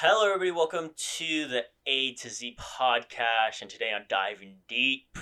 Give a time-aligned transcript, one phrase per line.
[0.00, 0.50] Hello, everybody.
[0.52, 3.62] Welcome to the A to Z podcast.
[3.62, 5.16] And today on Diving Deep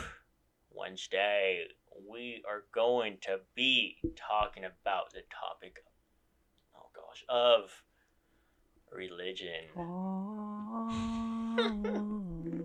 [0.71, 1.65] Wednesday,
[2.07, 5.79] we are going to be talking about the topic,
[6.77, 7.83] oh gosh, of
[8.93, 9.49] religion.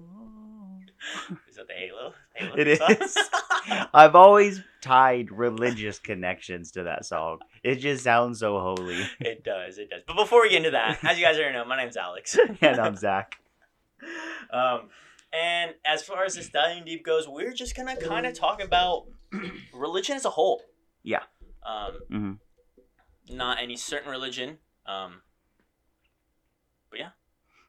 [1.49, 2.13] Is that the Halo?
[2.35, 2.95] Halo It song?
[3.01, 3.17] is.
[3.93, 7.39] I've always tied religious connections to that song.
[7.63, 9.05] It just sounds so holy.
[9.19, 10.01] it does, it does.
[10.07, 12.37] But before we get into that, as you guys already know, my name's Alex.
[12.61, 13.37] and I'm Zach.
[14.51, 14.89] Um,
[15.31, 19.05] and as far as this diving deep goes, we're just gonna kind of talk about
[19.73, 20.61] religion as a whole.
[21.03, 21.21] Yeah.
[21.65, 22.39] Um, Mhm.
[23.29, 24.57] not any certain religion.
[24.85, 25.21] Um,
[26.89, 27.09] but Yeah,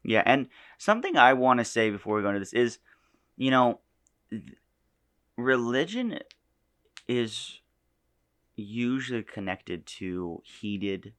[0.02, 2.78] Yeah, and something I want to say before we go into this is,
[3.36, 3.78] you know,
[5.36, 6.19] religion
[7.06, 7.61] is
[8.62, 11.12] usually connected to heated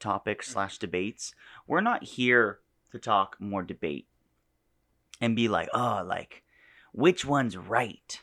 [0.00, 1.34] topics slash debates.
[1.66, 2.60] We're not here
[2.92, 4.06] to talk more debate
[5.20, 6.42] and be like, oh, like
[6.92, 8.22] which one's right.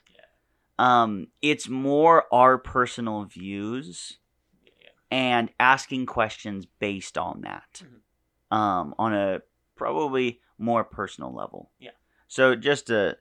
[0.77, 4.17] Um, it's more our personal views
[4.65, 4.89] yeah.
[5.09, 8.55] and asking questions based on that Mhm.
[8.57, 9.41] um, on a
[9.75, 11.91] probably more personal level Yeah.
[12.27, 13.17] so just to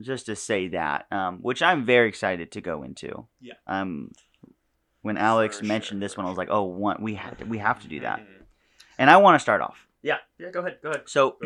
[0.00, 3.54] just to say that um, which i'm very excited to go into Yeah.
[3.66, 4.12] um
[5.06, 7.58] when alex For mentioned this one i was like oh one, we have to we
[7.58, 8.42] have to do that Mhm.
[8.98, 10.18] and i want to start off Yeah.
[10.38, 10.50] Yeah.
[10.50, 10.78] Go ahead.
[10.82, 11.02] Go ahead.
[11.08, 11.36] so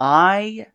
[0.00, 0.66] I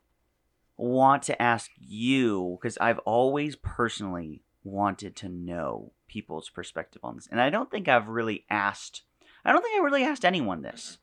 [0.78, 7.28] want to ask you because I've always personally wanted to know people's perspective on this,
[7.32, 9.04] and I don't think I've really asked.
[9.44, 10.98] I don't think I really asked anyone this.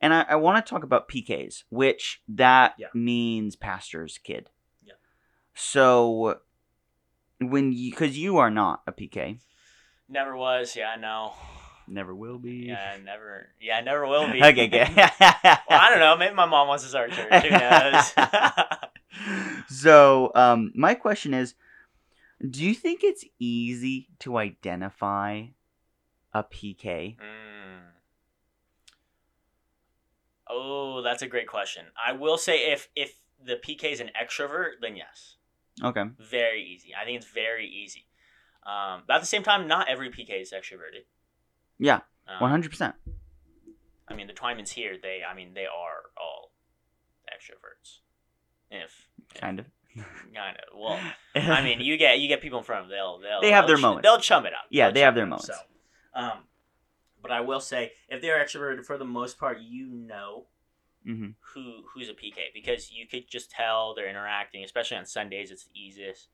[0.00, 2.88] And I, I want to talk about PKs, which that Yeah.
[2.92, 4.50] means pastor's kid.
[4.84, 4.94] Yeah.
[5.54, 6.40] So
[7.40, 9.38] when you, because you are not a PK,
[10.12, 10.76] Never was.
[10.76, 10.96] Yeah.
[11.00, 11.32] No.
[11.88, 12.66] never will be.
[12.68, 12.98] Yeah.
[13.02, 13.48] Never.
[13.60, 13.80] Yeah.
[13.80, 14.42] Never will be.
[14.44, 14.88] okay, good.
[14.96, 16.16] well, I don't know.
[16.18, 17.44] Maybe my mom wants to start a church.
[17.44, 18.12] Who knows?
[19.68, 21.54] so um, my question is
[22.48, 25.44] do you think it's easy to identify
[26.34, 27.80] a pk Mm.
[30.54, 31.86] Oh, that's a great question.
[32.04, 35.36] I will say if if the PK is an extrovert, then yes,
[35.82, 36.90] okay very easy.
[37.00, 38.06] I think it's very easy.
[38.64, 41.04] Um, but at the same time, not every PK is extroverted.
[41.78, 42.92] yeah Um, 100%
[44.08, 46.52] I mean, the Twymans here, they, I mean, they are all
[47.28, 47.98] extroverts.
[48.70, 49.66] If kind of
[50.34, 50.98] kind of well,
[51.34, 53.64] I mean, you get you get people in front of them, they'll they'll They have
[53.64, 54.02] they'll their ch- moments.
[54.08, 54.60] They'll chum it up.
[54.70, 55.46] Yeah, They'll they have their it up, moments.
[55.48, 55.54] So,
[56.14, 56.38] um,
[57.20, 60.46] but I will say, if they're extroverted, for the most part, you know
[61.04, 65.50] hmm who who's a PK because you could just tell they're interacting, especially on Sundays.
[65.50, 66.28] It's the easiest.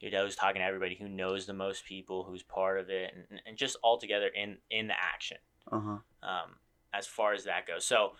[0.00, 3.40] You're always talking to everybody who knows the most people, who's part of it, and,
[3.46, 5.38] and just all together in in the action.
[5.70, 6.56] uh-huh Um,
[6.92, 8.12] as far as that goes, so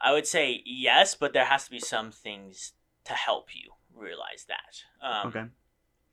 [0.00, 2.72] I would say yes, but there has to be some things
[3.04, 5.06] to help you realize that.
[5.06, 5.44] Um, okay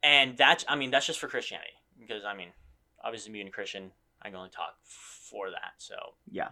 [0.03, 2.49] and that's I mean that's just for Christianity because I mean
[3.03, 3.91] obviously being a Christian
[4.21, 5.73] I can only talk for that.
[5.77, 5.95] So
[6.29, 6.49] yeah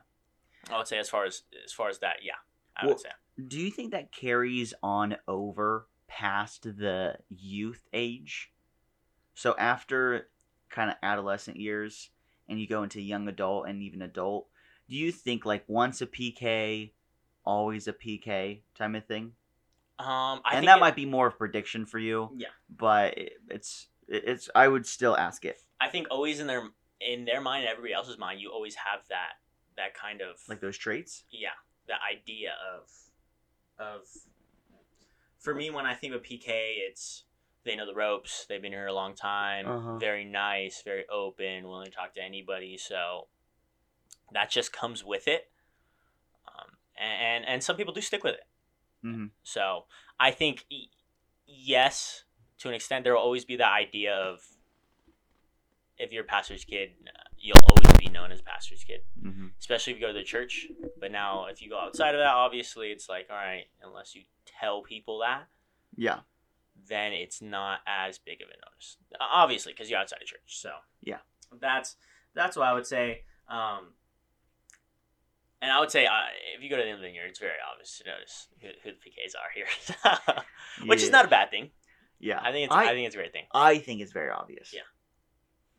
[0.72, 2.34] I would say as far as as far as that, yeah,
[2.76, 3.10] I Well, would say.
[3.48, 8.52] do you think that carries on over past the youth age
[9.34, 10.28] so after
[10.70, 12.10] kind of adolescent years
[12.50, 14.48] and you go into young adult and even adult
[14.90, 16.92] do you think like once a pk
[17.46, 19.32] always a pk type of thing
[20.00, 22.48] Um, I and that it- might be more of prediction for you Yeah.
[22.76, 26.64] but it, it's it's i would still ask it I think always in their
[27.00, 29.36] in their mind, and everybody else's mind, you always have that
[29.78, 31.56] that kind of like those traits yeah,
[31.88, 32.90] that idea of
[33.80, 34.02] of.
[35.40, 37.24] For me, when I think of PK, it's
[37.64, 38.46] they know the ropes.
[38.48, 39.68] They've been here a long time.
[39.68, 39.98] Uh-huh.
[39.98, 42.78] Very nice, very open, willing to talk to anybody.
[42.78, 43.28] So
[44.34, 45.50] that just comes with it.
[46.48, 48.48] Um, and and some people do stick with it.
[49.02, 49.86] hmm So
[50.20, 50.66] I think
[51.48, 52.24] yes,
[52.60, 54.42] to an extent, there will always be that idea of
[55.98, 59.94] if you're a pastor's kid, uh, you'll always be known as pastor's kid, hmm especially
[59.94, 60.68] if you go to the church.
[61.00, 64.24] But now, if you go outside of that, obviously, it's like all right, unless you
[64.60, 65.48] tell people that,
[65.96, 66.20] yeah
[66.88, 68.96] then it's not as big of a notice.
[69.20, 70.40] Obviously, because you're outside of church.
[70.48, 70.72] So
[71.02, 71.18] Yeah.
[71.60, 71.98] that's
[72.34, 73.24] that's what I would say.
[73.50, 73.94] Um,
[75.62, 76.12] and I would say uh,
[76.56, 78.70] if you go to the end of the year, it's very obvious to notice who,
[78.84, 80.44] who the PKs are here,
[80.88, 81.72] which is not a bad thing.
[82.20, 84.72] yeah I think it's I, think it's a great thing I think it's very obvious
[84.74, 84.82] Yeah.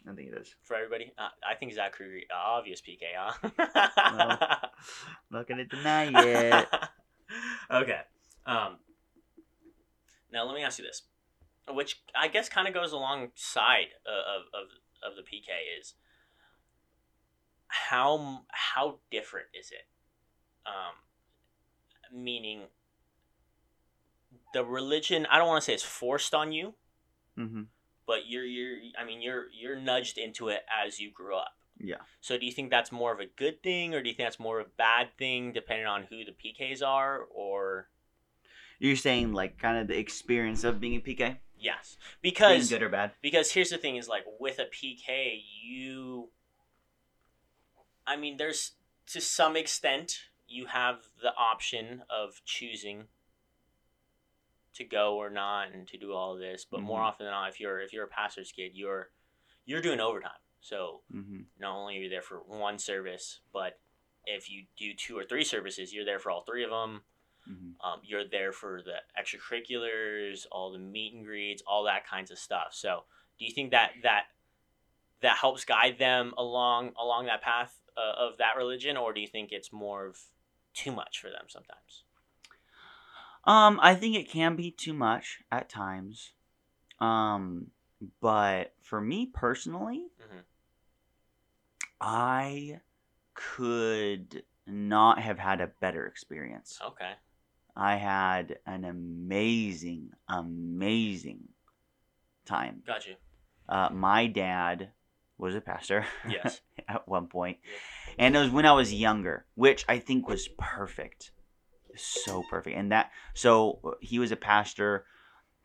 [0.08, 1.12] I think it is for everybody.
[1.18, 4.56] Uh, I think Zachary uh, obvious PK, huh?
[5.30, 6.68] not gonna deny it
[7.70, 8.00] okay.
[8.46, 8.78] Um,
[10.32, 11.02] now let me ask you this,
[11.68, 15.48] which I guess kind of goes alongside of, of of the PK
[15.78, 15.94] is
[17.66, 19.86] how how different is it
[20.66, 22.62] um, meaning
[24.54, 25.26] the religion.
[25.30, 26.74] I don't want to say it's forced on you,
[27.38, 27.62] Mm-hmm.
[28.10, 28.76] But you're you're.
[29.00, 31.54] I mean, you're you're nudged into it as you grew up.
[31.78, 32.02] Yeah.
[32.20, 34.40] So do you think that's more of a good thing, or do you think that's
[34.40, 37.88] more of a bad thing, depending on who the PKs are, or
[38.80, 41.96] You're saying like kind of the experience of being a PK, yes?
[42.20, 43.12] being Because good or bad.
[43.22, 46.30] because here's the thing: is like with a PK, you.
[48.06, 48.72] I mean, there's
[49.12, 50.18] to some extent
[50.48, 53.04] you have the option of choosing
[54.74, 57.04] to go or not and to do all of this, but more Mhm.
[57.04, 59.10] often than not, if you're if you're a pastor's kid, you're
[59.64, 60.40] you're doing overtime.
[60.60, 61.42] So Mm-hmm.
[61.58, 63.80] not only are you there for one service, but
[64.26, 67.04] if you do two or three services, you're there for all three of them.
[67.48, 67.86] Mm-hmm.
[67.86, 72.38] Um, you're there for the extracurriculars, all the meet and greets, all that kinds of
[72.38, 72.74] stuff.
[72.74, 73.04] So,
[73.38, 74.26] do you think that that
[75.20, 79.26] that helps guide them along along that path uh, of that religion, or do you
[79.26, 80.18] think it's more of
[80.74, 82.04] too much for them sometimes?
[83.44, 86.32] Um, I think it can be too much at times.
[86.98, 87.70] Um,
[88.20, 90.44] but for me personally, Mhm.
[92.00, 92.80] I
[93.34, 96.78] could not have had a better experience.
[96.82, 97.14] Okay.
[97.76, 101.48] I had an amazing, amazing
[102.44, 102.82] time.
[102.86, 103.16] Got you.
[103.68, 104.92] Uh, my dad
[105.38, 106.60] was a pastor Yes.
[106.88, 107.58] at one point,
[108.18, 111.30] and it was when I was younger, which I think was perfect,
[111.96, 112.76] so perfect.
[112.76, 115.04] And that so uh, he was a pastor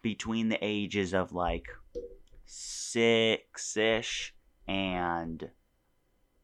[0.01, 1.65] between the ages of like
[2.45, 4.33] six ish
[4.67, 5.49] and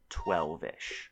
[0.09, 1.11] twelve ish.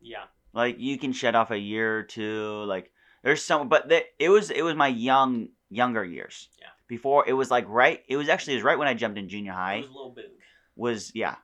[0.00, 0.24] Yeah.
[0.52, 2.64] Like you can shed off a year or two.
[2.64, 2.90] Like
[3.22, 6.48] there's some, but the, it was it was my young younger years.
[6.60, 6.66] Yeah.
[6.88, 8.02] Before it was like right.
[8.08, 9.76] It was actually it was right when I jumped in junior It high.
[9.78, 10.30] was a little boog.
[10.76, 11.36] Was yeah.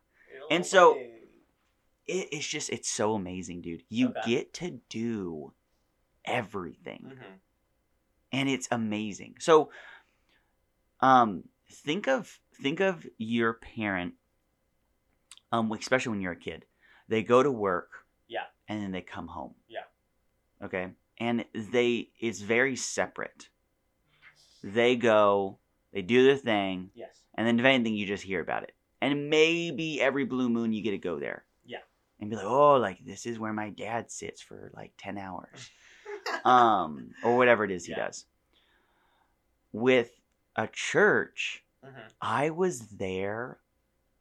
[0.51, 0.97] And so-.
[2.07, 3.83] It, it's just it's so amazing, dude.
[3.91, 4.21] You Okay.
[4.27, 5.53] get to do
[6.29, 7.39] everything, Mhm.
[8.33, 9.37] and it's amazing.
[9.41, 9.71] So,
[11.01, 14.15] um, think of think of your parent.
[15.53, 16.67] Um, especially when you're a kid,
[17.09, 18.07] they go to work.
[18.27, 18.45] Yeah.
[18.69, 19.55] And then they come home.
[19.67, 19.85] Yeah.
[20.63, 20.93] Okay.
[21.19, 23.49] And they it's very separate.
[24.63, 25.59] They go,
[25.93, 27.23] they do their thing, Yes.
[27.35, 28.75] and then if anything, you just hear about it.
[29.01, 31.45] And maybe every blue moon you get to go there.
[31.65, 31.79] Yeah.
[32.21, 35.71] And be like, oh, like this is where my dad sits for like ten hours,
[36.45, 38.07] um, or whatever it is he Yeah.
[38.07, 38.27] does.
[39.73, 40.21] With
[40.57, 42.13] a church, Mhm.
[42.21, 43.61] I was there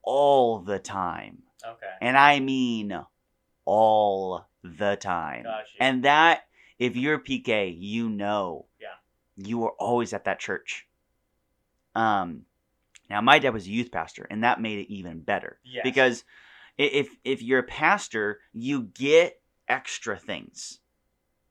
[0.04, 1.94] all the time, Okay.
[2.01, 3.06] and I mean
[3.65, 5.45] all the time.
[5.80, 6.48] And that,
[6.80, 8.95] if you're a PK, you know, Yeah.
[9.36, 10.88] you were always at that church.
[11.95, 12.45] Um,
[13.09, 15.83] now my dad was a youth pastor, and that made it even better Yes.
[15.83, 16.24] because
[16.77, 20.80] if if you're a pastor, you get extra things.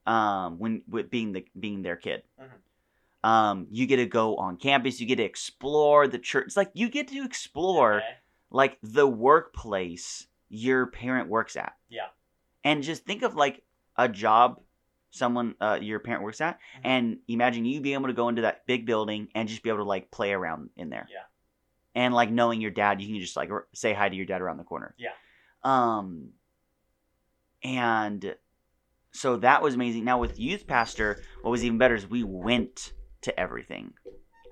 [0.07, 2.23] Um, when with being the being their kid.
[2.39, 3.27] Mhm.
[3.27, 4.99] Um, you get to go on campus.
[5.01, 6.45] You get to explore the church.
[6.47, 8.15] It's like you get to explore Okay.
[8.49, 11.73] like the workplace your parent works at.
[11.89, 12.07] Yeah.
[12.63, 13.63] And just think of like
[13.97, 14.61] a job
[15.09, 16.81] someone uh, your parent works at Mhm.
[16.83, 19.79] and imagine you being able to go into that big building and just be able
[19.79, 21.07] to like play around in there.
[21.11, 21.23] Yeah.
[21.95, 24.57] And like knowing your dad, you can just like say hi to your dad around
[24.57, 24.93] the corner.
[24.97, 25.13] Yeah.
[25.63, 26.33] Um
[27.63, 28.35] and
[29.17, 30.03] so that was amazing.
[30.05, 33.93] Now with youth pastor, what was even better is we went to everything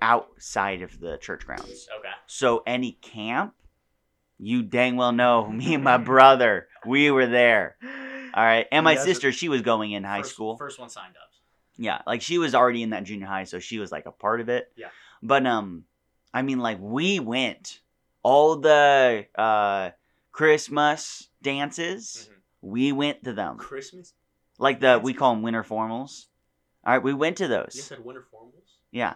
[0.01, 1.88] outside of the church grounds.
[2.00, 2.10] Okay.
[2.27, 3.53] So any camp,
[4.38, 7.77] you dang well know me and my brother, we were there.
[8.34, 10.57] All right, and my are- sister, she was going in high First- school.
[10.57, 11.29] First one signed up.
[11.77, 14.39] Yeah, like she was already in that junior high, so she was like a part
[14.39, 14.72] of it.
[14.77, 14.88] Yeah.
[15.22, 15.84] But um,
[16.34, 17.81] I mean, like we went
[18.24, 19.89] all the uh
[20.31, 22.29] Christmas dances.
[22.29, 22.36] Mhm.
[22.62, 24.13] We went to them, Christmas.
[24.57, 26.25] Like the we call them winter formals.
[26.85, 27.71] All right, we went to those.
[27.74, 27.85] You those.
[27.88, 28.51] said winter formals.
[28.91, 29.15] Yeah.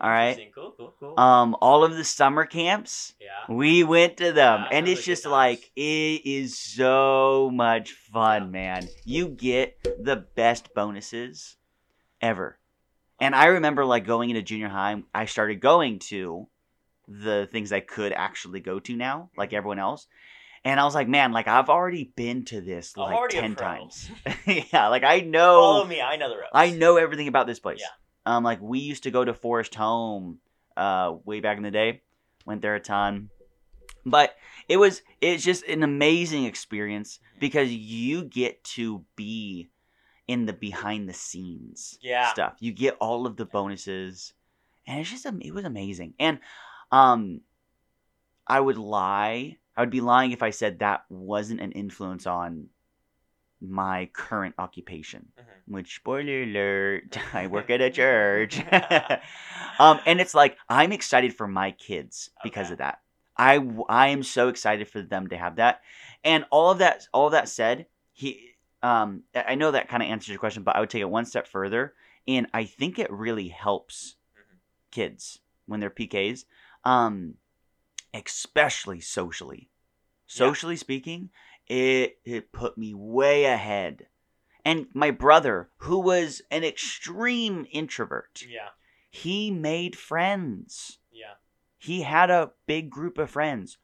[0.00, 0.50] All right.
[0.54, 0.74] Cool.
[0.76, 0.92] Cool.
[0.98, 1.18] Cool.
[1.20, 3.14] Um, all of the summer camps.
[3.20, 3.54] yeah.
[3.54, 7.92] We went to them, Yeah, and sounds it's like just like it is so much
[7.92, 8.48] fun, Yeah.
[8.50, 8.88] man.
[9.04, 11.56] You get the best bonuses
[12.20, 12.58] ever.
[13.20, 16.48] And I remember like going into junior high, I started going to
[17.06, 20.08] the things I could actually go to now, like everyone else.
[20.66, 24.10] And I was like, man, like I've already been to this like ten times.
[24.46, 26.00] yeah, like I know Follow me.
[26.00, 26.48] I know the ropes.
[26.54, 27.80] I know everything about this place.
[27.80, 27.88] Yeah.
[28.36, 30.38] Um, like we used to go to Forest Home,
[30.76, 32.02] uh, way back in the day.
[32.46, 33.28] Went there a ton,
[34.06, 34.34] but
[34.68, 39.68] it was it's just an amazing experience because you get to be
[40.26, 42.28] in the behind the scenes Yeah.
[42.32, 42.54] stuff.
[42.60, 44.32] You get all of the bonuses,
[44.86, 46.14] and it's just it was amazing.
[46.18, 46.38] And
[46.90, 47.40] um,
[48.46, 49.58] I would lie.
[49.76, 52.68] I would be lying if I said that wasn't an influence on
[53.60, 55.72] my current occupation, Mhm.
[55.74, 58.58] which spoiler alert, I work at a church.
[59.78, 62.72] um, and it's like I'm excited for my kids because Okay.
[62.72, 63.00] of that.
[63.36, 65.82] I I am so excited for them to have that,
[66.22, 68.50] and all of that all of that said, he
[68.82, 71.24] um I know that kind of answers your question, but I would take it one
[71.24, 71.94] step further,
[72.28, 74.58] and I think it really helps Mhm.
[74.92, 76.44] kids when they're PKs,
[76.84, 77.34] um,
[78.14, 79.68] especially socially.
[80.26, 81.30] Socially speaking,
[81.66, 84.06] it it put me way ahead.
[84.64, 88.70] And my brother, who was an extreme introvert, Yeah.
[89.10, 90.98] he made friends.
[91.12, 91.34] Yeah.
[91.76, 93.76] He had a big group of friends.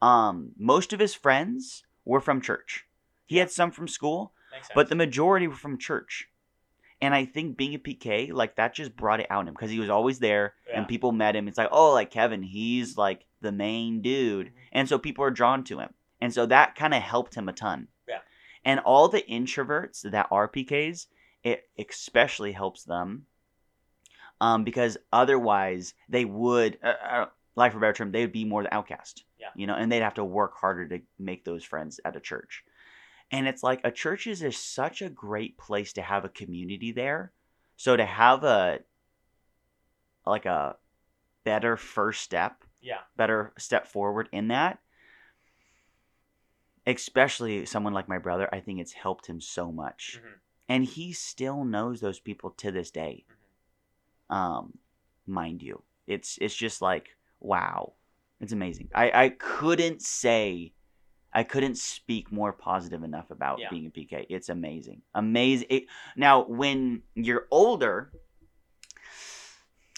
[0.00, 2.86] Um, most of his friends were from church.
[3.26, 4.32] He had some from school,
[4.74, 6.28] but the majority were from church.
[7.02, 9.70] And I think being a PK, like that just brought it out in him because
[9.70, 10.78] he was always there Yeah.
[10.78, 11.48] and people met him.
[11.48, 14.46] It's like, oh, like Kevin, he's like the main dude.
[14.46, 14.52] Mhm.
[14.72, 15.92] And so people are drawn to him.
[16.20, 17.88] And so that kind of helped him a ton.
[18.08, 18.20] Yeah.
[18.64, 21.08] And all the introverts that are PKs,
[21.42, 23.26] it especially helps them
[24.40, 28.62] um, because otherwise they would, uh, uh, like for better term, they would be more
[28.62, 29.24] the outcast.
[29.38, 29.48] Yeah.
[29.56, 32.64] You know, and they'd have to work harder to make those friends at a church.
[33.32, 36.92] And it's like a church is just such a great place to have a community
[36.92, 37.32] there.
[37.76, 38.80] So to have a
[40.26, 40.76] like a
[41.42, 43.00] better first step, yeah.
[43.16, 44.78] better step forward in that,
[46.86, 50.20] especially someone like my brother, I think it's helped him so much.
[50.22, 50.32] Mhm.
[50.68, 53.24] And he still knows those people to this day.
[54.30, 54.78] Um,
[55.26, 55.82] mind you.
[56.06, 57.94] It's it's just like wow.
[58.40, 58.90] It's amazing.
[58.94, 60.72] I, I couldn't say
[61.34, 63.70] I couldn't speak more positive enough about Yeah.
[63.70, 64.26] being a PK.
[64.28, 65.02] It's amazing.
[65.14, 65.66] Amazing.
[65.70, 65.84] It,
[66.16, 68.12] now when you're older,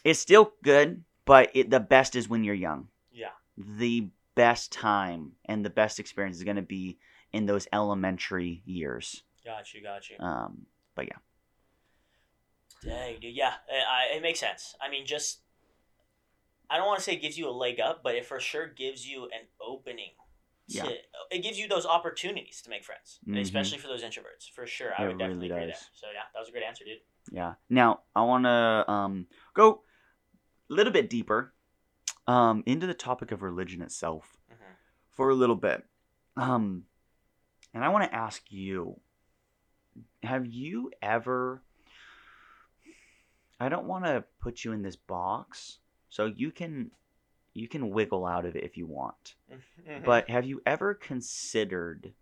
[0.04, 3.30] it's still good, but it, the best is when you're young Yeah.
[3.56, 6.98] the best time and the best experience is going to be
[7.32, 9.22] in those elementary years.
[9.44, 9.82] Got you.
[9.82, 10.16] Got you.
[10.18, 11.18] Um, but yeah,
[12.84, 13.34] Dang, dude.
[13.34, 14.74] Yeah, it, I, it makes sense.
[14.80, 15.40] I mean, just
[16.68, 18.66] I don't want to say it gives you a leg up, but it for sure
[18.66, 20.10] gives you an opening.
[20.70, 20.90] To, Yeah.
[21.30, 23.40] It gives you those opportunities to make friends, Mhm.
[23.42, 24.48] especially for those introverts.
[24.50, 25.80] For sure, I It would definitely really agree does.
[25.80, 25.90] there.
[25.94, 27.00] So yeah, that was a great answer, dude.
[27.30, 27.54] yeah.
[27.68, 29.82] Now I want to um, go
[30.70, 31.52] a little bit deeper
[32.26, 34.72] um, into the topic of religion itself hmm
[35.10, 35.86] for a little bit.
[36.36, 36.86] Um,
[37.74, 39.00] and I want to ask you:
[40.22, 41.62] Have you ever?
[43.60, 45.78] I don't want to put you in this box,
[46.08, 46.90] so you can
[47.54, 49.34] you can wiggle out of it if you want.
[49.50, 50.04] Mm-hmm.
[50.04, 52.12] But have you ever considered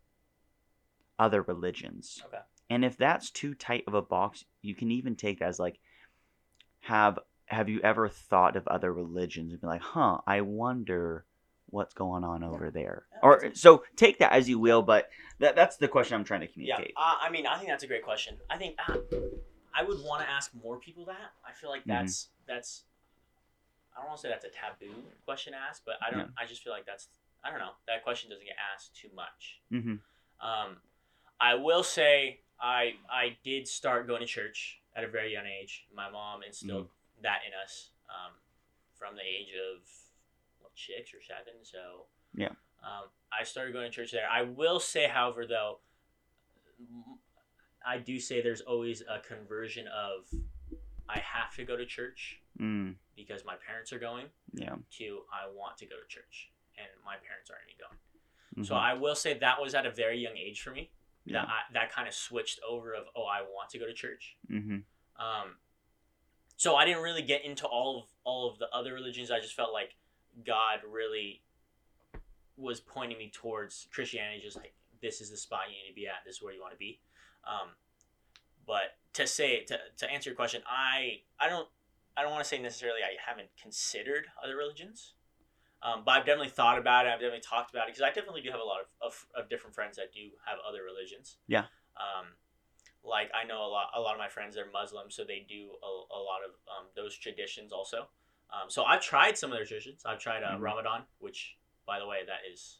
[1.19, 2.23] other religions?
[2.27, 2.43] Okay.
[2.71, 5.79] And if that's too tight of a box, you can even take that as like
[6.81, 11.25] have have you ever thought of other religions and be like, huh, I wonder
[11.67, 13.07] what's going on over there.
[13.12, 15.09] Yeah, Or so take that as you will, but
[15.39, 16.95] that that's the question I'm trying to yeah, communicate.
[16.97, 18.37] uh, I mean, I think that's a great question.
[18.51, 18.97] I think uh,
[19.75, 21.33] I would want to ask more people that.
[21.47, 22.85] I feel like that's that's.
[23.97, 24.95] I don't want to say that's a taboo
[25.25, 26.31] question to ask, but I don't.
[26.39, 27.09] I just feel like that's.
[27.45, 27.73] I don't know.
[27.89, 29.61] That question doesn't get asked too much.
[29.71, 29.97] hmm
[30.41, 30.77] Um,
[31.41, 35.87] I will say I I did start going to church at a very young age.
[35.95, 36.89] My mom instilled
[37.23, 38.33] that in us um,
[38.95, 39.83] from the age of
[40.61, 41.63] what, six or seven.
[41.63, 42.49] So Yeah.
[42.83, 44.29] um, I started going to church there.
[44.31, 45.79] I will say, however, though,
[47.85, 50.27] I do say there's always a conversion of
[51.09, 54.75] I have to go to church Mm, because my parents are going yeah.
[54.99, 57.99] to I want to go to church and my parents aren't even going.
[58.65, 58.67] Mhm.
[58.69, 60.91] So I will say that was at a very young age for me.
[61.25, 61.43] yeah.
[61.43, 64.37] That I, that kind of switched over of oh I want to go to church.
[64.49, 64.79] hmm
[65.19, 65.57] Um,
[66.57, 69.31] so I didn't really get into all of all of the other religions.
[69.31, 69.97] I just felt like
[70.45, 71.43] God really
[72.57, 74.41] was pointing me towards Christianity.
[74.43, 76.23] Just like this is the spot you need to be at.
[76.27, 77.01] This is where you want to be.
[77.49, 77.71] Um,
[78.67, 81.69] but to say to, to answer your question, I I don't
[82.16, 85.14] I don't want to say necessarily I haven't considered other religions.
[85.83, 87.09] Um, but I've definitely thought about it.
[87.09, 89.49] I've definitely talked about it because I definitely do have a lot of, of, of
[89.50, 91.38] different friends that do have other religions.
[91.49, 91.64] Yeah.
[91.97, 92.37] Um,
[93.04, 95.71] like I know a lot a lot of my friends are Muslim, so they do
[95.83, 98.07] a, a lot of um, those traditions also.
[98.50, 100.02] Um, so I've tried some of their traditions.
[100.07, 100.61] I've tried uh, Mhm.
[100.61, 102.78] Ramadan, which by the way that is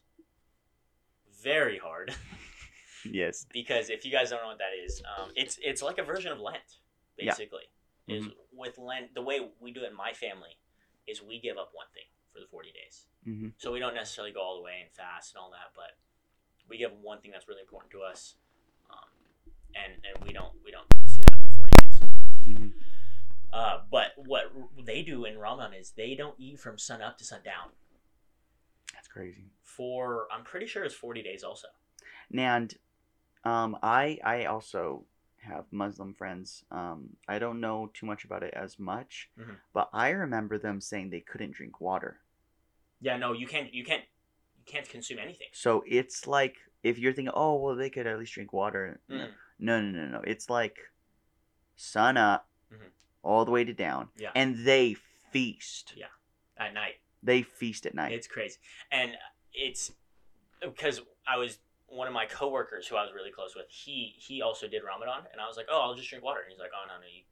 [1.43, 2.15] very hard
[3.05, 3.45] Yes.
[3.51, 6.31] because if you guys don't know what that is, um, it's it's like a version
[6.31, 6.79] of Lent,
[7.17, 7.33] Yeah.
[8.07, 8.31] Basically.
[8.31, 10.57] Is with Lent the way we do it in my family
[11.07, 13.07] is we give up one thing for the forty days.
[13.23, 15.97] hmm So we don't necessarily go all the way and fast and all that, but
[16.69, 18.35] we give one thing that's really important to us,
[18.89, 19.09] um,
[19.75, 21.97] and and we don't we don't see that for forty days.
[22.45, 22.67] hmm
[23.51, 24.51] Uh, but what
[24.83, 27.69] they do in Ramadan is they don't eat from sun up to sundown
[28.93, 29.45] That's crazy.
[29.61, 31.67] for I'm pretty sure it's forty days also.
[32.35, 32.73] And
[33.45, 35.05] Um, I I also
[35.43, 36.63] have Muslim friends.
[36.71, 39.57] Um, I don't know too much about it as much, Mhm.
[39.73, 42.21] but I remember them saying they couldn't drink water.
[43.01, 43.73] Yeah, no, you can't.
[43.73, 44.03] You can't.
[44.57, 45.47] You can't consume anything.
[45.51, 49.01] So it's like if you're thinking, oh well, they could at least drink water.
[49.09, 49.33] Mm.
[49.59, 50.21] No, no, no, no.
[50.25, 50.77] It's like
[51.75, 52.91] sun up, Mhm.
[53.23, 54.31] all the way to down, Yeah.
[54.35, 54.93] and they
[55.31, 55.93] feast.
[55.95, 56.07] Yeah.
[56.57, 57.01] At night.
[57.21, 58.11] They feast at night.
[58.11, 58.59] It's crazy,
[58.91, 59.17] and
[59.53, 59.91] it's
[60.61, 61.59] because I was
[61.93, 63.65] one of my coworkers who I was really close with.
[63.69, 66.39] He he also did Ramadan, and I was like, oh, I'll just drink water.
[66.41, 67.23] And he's like, oh no, no, you,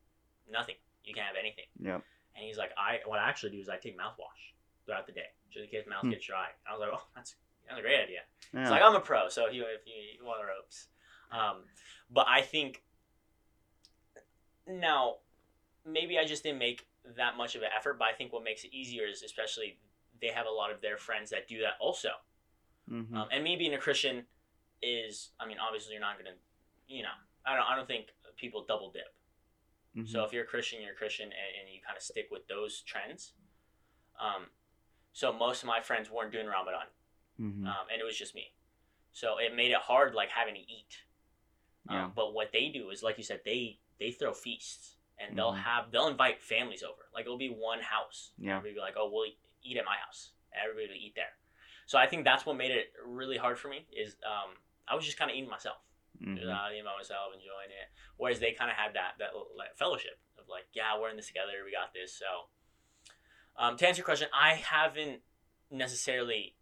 [0.51, 0.75] nothing.
[1.03, 1.65] You can't have anything.
[1.79, 2.03] Yep.
[2.35, 4.53] And he's like, I what I actually do is I take mouthwash
[4.85, 6.11] throughout the day, just in case mouth Hmm.
[6.11, 6.47] gets dry.
[6.65, 7.35] And I was like, oh, that's
[7.67, 8.21] that's a great idea.
[8.53, 8.61] Yeah.
[8.61, 10.87] It's like I'm a pro, so if you if you, you want the ropes,
[11.31, 11.63] um,
[12.09, 12.83] but I think
[14.67, 15.15] now
[15.85, 16.87] maybe I just didn't make
[17.17, 17.97] that much of an effort.
[17.97, 19.79] But I think what makes it easier is especially
[20.21, 22.09] they have a lot of their friends that do that also.
[22.89, 23.13] Mhm.
[23.15, 24.25] Um, and me being a Christian
[24.81, 26.35] is, I mean, obviously you're not gonna,
[26.87, 27.09] you know,
[27.45, 28.07] I don't I don't think
[28.37, 29.13] people double dip.
[29.95, 30.07] Mhm.
[30.09, 32.47] So if you're a Christian, you're a Christian, and, and you kind of stick with
[32.47, 33.33] those trends.
[34.19, 34.45] Um,
[35.13, 36.87] so most of my friends weren't doing Ramadan
[37.39, 37.65] Mhm.
[37.67, 38.53] um, and it was just me.
[39.11, 41.03] So it made it hard, like having to eat.
[41.89, 42.07] Um, Yeah.
[42.15, 45.61] But what they do is, like you said, they they throw feasts, and they'll Mhm.
[45.63, 47.09] have they'll invite families over.
[47.13, 48.33] Like it'll be one house.
[48.37, 48.57] Yeah.
[48.57, 49.31] Everybody be like, oh, we'll
[49.63, 50.31] eat at my house.
[50.53, 51.37] Everybody will eat there.
[51.85, 53.85] So I think that's what made it really hard for me.
[53.91, 54.55] Is um,
[54.87, 55.77] I was just kind of eating myself.
[56.21, 56.35] Mhm.
[56.37, 57.89] Just, uh, eating by myself, enjoying it.
[58.17, 61.27] Whereas they kind of had that that like, fellowship of like, yeah, we're in this
[61.27, 61.63] together.
[61.65, 62.13] We got this.
[62.17, 62.25] So
[63.57, 65.21] um, to answer your question, I haven't
[65.69, 66.55] necessarily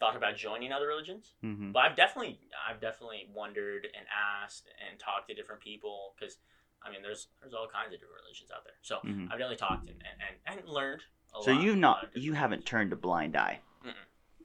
[0.00, 1.72] thought about joining other religions, Mhm.
[1.72, 6.38] but I've definitely I've definitely wondered and asked and talked to different people because
[6.82, 8.74] I mean there's there's all kinds of different religions out there.
[8.82, 9.24] So Mhm.
[9.24, 10.02] I've definitely talked and,
[10.46, 11.02] and, and, learned.
[11.34, 13.60] A So lot, you've not you haven't turned a blind eye.
[13.84, 13.94] Mm-mm.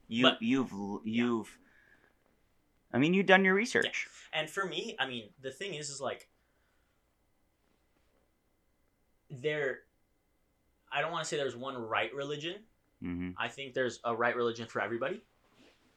[0.08, 0.72] You But- you've
[1.06, 1.58] you've.
[2.92, 4.08] I mean, you've done your research.
[4.34, 6.28] And for me, I mean, the thing is, is like,
[9.30, 9.80] there,
[10.92, 12.56] I don't want to say there's one right religion.
[13.04, 13.32] Mm-hmm.
[13.38, 15.22] I think there's a right religion for everybody.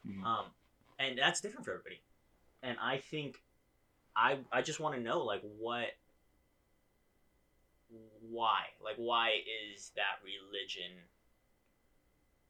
[0.07, 0.23] Mhm.
[0.25, 0.45] Um,
[0.99, 2.01] and that's different for everybody.
[2.63, 3.43] And I think,
[4.15, 5.87] I I just want to know like what,
[8.21, 9.41] why, like why
[9.75, 10.93] is that religion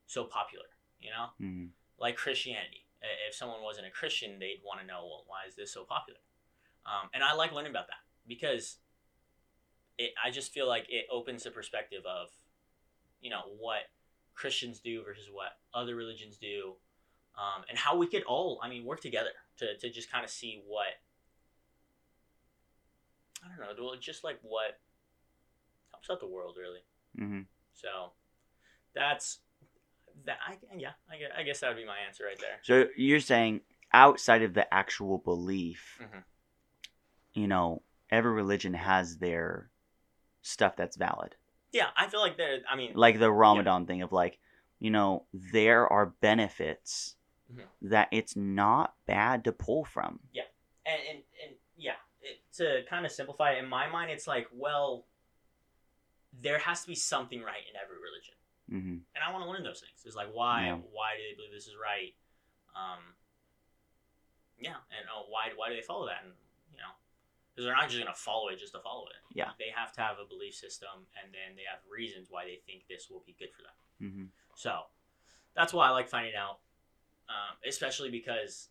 [0.07, 0.67] so popular?
[1.01, 1.67] You know, hmm
[1.99, 2.82] like Christianity.
[3.29, 6.21] If someone wasn't a Christian, they'd want to know, well, why is this so popular?
[6.87, 8.79] Um, and I like learning about that because
[9.99, 10.13] it.
[10.23, 12.29] I just feel like it opens the perspective of,
[13.21, 13.83] you know, what
[14.35, 16.75] Christians do versus what other religions do,
[17.37, 20.31] um, and how we could all, I mean, work together to to just kind of
[20.31, 20.87] see what.
[23.45, 24.79] I don't know, just like what
[25.91, 26.81] helps out the world, really.
[27.17, 27.41] hmm
[27.75, 28.13] So,
[28.95, 29.41] that's
[30.27, 30.39] that.
[30.47, 32.59] I yeah, I guess, I guess that would be my answer right there.
[32.63, 36.25] So you're saying outside of the actual belief, Mhm.
[37.35, 39.71] you know, every religion has their
[40.43, 41.37] stuff that's valid.
[41.73, 42.61] Yeah, I feel like there.
[42.69, 44.39] I mean, Like the Ramadan thing of like,
[44.79, 47.17] you know, there are benefits
[47.53, 47.69] Mhm.
[47.83, 50.21] that it's not bad to pull from.
[50.85, 54.49] and and, and yeah, it, to kind of simplify it in my mind, it's like,
[54.53, 55.07] well,
[56.33, 58.35] there has to be something right in every religion,
[58.73, 60.01] hmm and I want to learn those things.
[60.05, 60.73] It's like, why?
[60.73, 60.81] Yeah.
[60.97, 62.17] Why do they believe this is right?
[62.73, 63.13] Um,
[64.59, 65.53] yeah, and oh, why?
[65.57, 66.25] Why do they follow that?
[66.25, 66.33] And
[66.73, 66.93] you know,
[67.53, 69.21] because they're not just gonna follow it just to follow it.
[69.37, 69.51] Yeah.
[69.59, 72.89] they have to have a belief system, and then they have reasons why they think
[72.89, 73.77] this will be good for them.
[74.01, 74.89] hmm So
[75.55, 76.59] that's why I like finding out,
[77.29, 78.69] um, especially because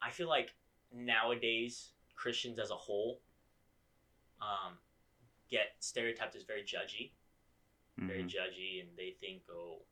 [0.00, 0.54] I feel like
[0.94, 3.20] nowadays Christians as a whole
[4.40, 4.74] um,
[5.50, 7.10] get stereotyped as very judgy,
[8.06, 9.82] very hmm judgy, and they think, oh,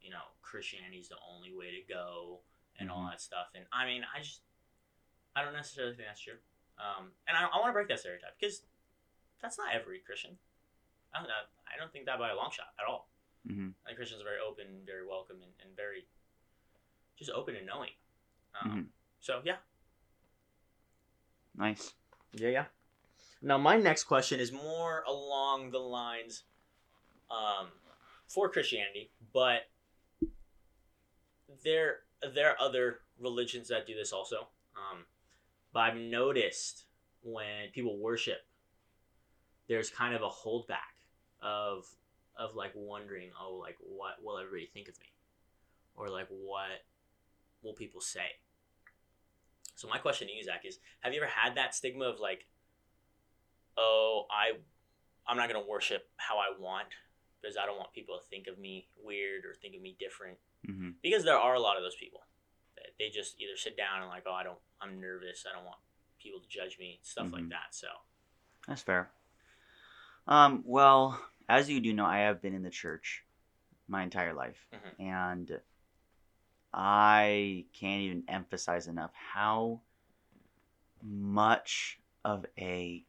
[0.00, 2.40] you know, Christianity is the only way to go
[2.78, 3.10] and all Mhm.
[3.10, 3.48] that stuff.
[3.54, 4.42] And I mean, I just,
[5.36, 6.38] I don't necessarily think that's true.
[6.78, 8.62] Um, and I, I want to break that stereotype because
[9.40, 10.38] that's not every Christian.
[11.12, 11.34] I don't, know,
[11.66, 13.08] I don't think that by a long shot at all.
[13.46, 16.06] hmm I think Christians are very open, very welcome, and, and very
[17.16, 17.90] just open and knowing.
[18.60, 18.88] Um, Mhm.
[19.20, 19.58] So yeah,
[21.54, 21.94] Nice.
[22.32, 22.66] yeah, yeah.
[23.42, 26.44] Now my next question is more along the lines
[27.30, 27.68] um,
[28.26, 29.68] for Christianity, but
[31.64, 32.00] there
[32.34, 34.48] there are other religions that do this also.
[34.76, 35.04] Um,
[35.72, 36.84] but I've noticed
[37.22, 38.46] when people worship,
[39.68, 40.96] there's kind of a holdback
[41.42, 41.86] of
[42.36, 45.06] of like wondering, oh, like what will everybody think of me,
[45.96, 46.84] or like what
[47.62, 48.36] will people say?
[49.74, 52.46] So my question to you, Zach, is: Have you ever had that stigma of like,
[53.76, 54.58] oh, I,
[55.26, 56.88] I'm not gonna worship how I want
[57.40, 60.38] because I don't want people to think of me weird or think of me different?
[60.66, 62.20] hmm Because there are a lot of those people
[62.76, 65.44] that they just either sit down and like, oh, I don't, I'm nervous.
[65.50, 65.78] I don't want
[66.18, 67.50] people to judge me, stuff like Mhm.
[67.50, 67.72] that.
[67.74, 67.88] So
[68.68, 69.10] That's fair.
[70.26, 73.24] Um, well, as you do know, I have been in the church
[73.88, 75.00] my entire life, Mhm.
[75.00, 75.60] and
[76.72, 79.80] I can't even emphasize enough how
[81.02, 83.04] much of a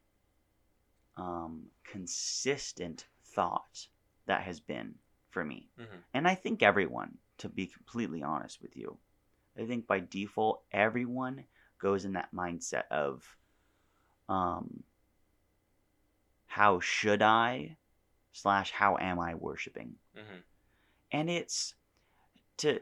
[1.17, 3.87] um, consistent thought
[4.31, 4.95] that has been
[5.31, 5.69] for me.
[5.77, 6.03] Mhm.
[6.13, 8.97] And I think everyone, to be completely honest with you,
[9.57, 11.45] I think by default, everyone
[11.79, 13.37] goes in that mindset of,
[14.29, 14.85] um,
[16.45, 17.75] how should I,
[18.31, 19.99] slash, how am I worshiping?
[20.15, 20.39] hmm
[21.11, 21.75] And it's
[22.57, 22.81] to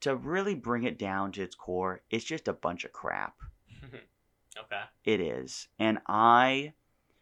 [0.00, 2.02] to really bring it down to its core.
[2.10, 3.36] It's just a bunch of crap.
[4.56, 4.84] okay.
[5.04, 6.74] It is, and I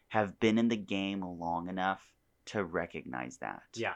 [0.09, 2.13] have been in the game long enough
[2.51, 3.63] to recognize that.
[3.75, 3.93] Yeah.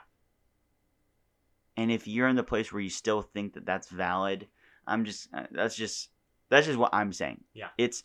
[1.75, 4.47] And if you're in the place where you still think that that's valid,
[4.85, 6.09] I'm just uh, that's just
[6.49, 7.43] that's just what I'm saying.
[7.53, 7.69] Yeah.
[7.77, 8.03] It's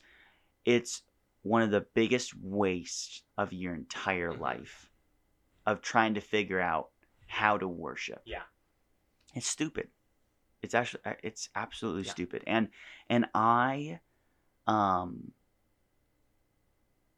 [0.65, 1.03] it's
[1.43, 4.41] one of the biggest wastes of your entire Mhm.
[4.41, 4.91] life
[5.67, 6.91] of trying to figure out
[7.27, 8.23] how to worship.
[8.25, 8.43] Yeah.
[9.35, 9.91] It's stupid.
[10.63, 12.13] It's actually uh, it's absolutely Yeah.
[12.13, 12.43] stupid.
[12.47, 12.71] And
[13.11, 14.01] and I
[14.67, 15.33] um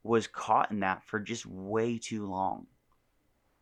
[0.02, 2.66] was caught in that for just way too long.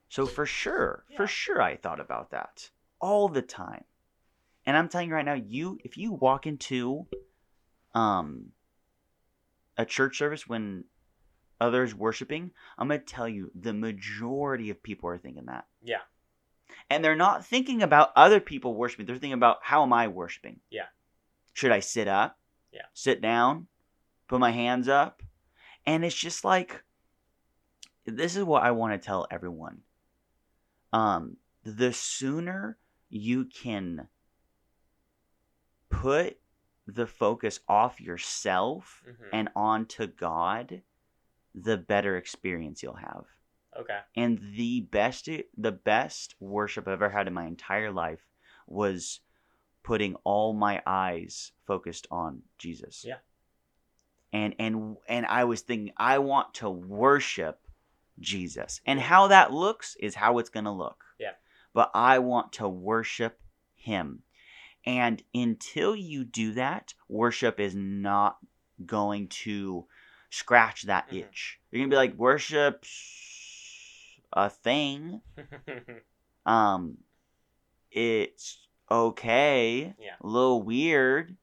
[0.09, 1.17] So for sure, Yeah.
[1.17, 3.85] for sure I thought about that all the time.
[4.67, 7.07] And I'm telling you right now, you if you walk into
[7.95, 8.53] um
[9.77, 10.85] a church service when
[11.61, 15.67] others worshiping, I'm going to tell you the majority of people are thinking that.
[15.83, 16.01] Yeah.
[16.91, 19.07] And they're not thinking about other people worshiping.
[19.07, 20.61] They're thinking about how am I worshiping?
[20.71, 20.87] Yeah.
[21.53, 22.39] Should I sit up?
[22.73, 22.83] Yeah.
[22.95, 23.67] Sit down?
[24.29, 25.23] Put my hands up?
[25.87, 26.83] And it's just like
[28.05, 29.83] this is what I want to tell everyone.
[30.93, 32.79] Um the sooner
[33.11, 34.09] you can
[35.91, 36.39] put
[36.87, 40.83] the focus off yourself hmm and onto God,
[41.55, 43.25] the better experience you'll have.
[43.79, 43.99] Okay.
[44.17, 48.27] And the best the best worship I've ever had in my entire life
[48.67, 49.21] was
[49.83, 53.05] putting all my eyes focused on Jesus.
[53.07, 53.19] Yeah.
[54.33, 57.61] And and and I was thinking I want to worship
[58.21, 58.81] Jesus.
[58.87, 61.05] And how that looks is how it's going to look.
[61.19, 61.33] Yeah.
[61.75, 63.39] But I want to worship
[63.75, 64.23] him.
[64.87, 68.39] And until you do that, worship is not
[68.85, 69.87] going to
[70.31, 71.27] scratch that Mhm.
[71.29, 71.61] itch.
[71.71, 72.89] You're going to be like worship's
[74.33, 75.21] a thing.
[76.47, 76.99] Um
[77.91, 79.95] it's okay.
[79.99, 80.15] Yeah.
[80.21, 81.37] A little weird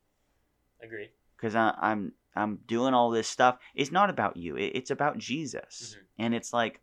[0.82, 1.10] Agree.
[1.36, 3.58] because I'm I'm doing all this stuff.
[3.74, 4.56] It's not about you.
[4.58, 6.24] It's about Jesus, Mhm.
[6.24, 6.82] and it's like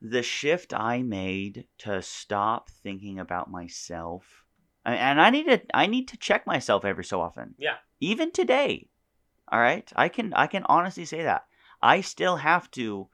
[0.00, 4.44] the shift I made to stop thinking about myself,
[4.84, 7.54] and- I need to I need to check myself every so often.
[7.58, 7.78] Yeah.
[8.00, 8.90] Even today,
[9.48, 9.90] all right.
[9.96, 11.46] I can I can honestly say that
[11.80, 13.08] I still have to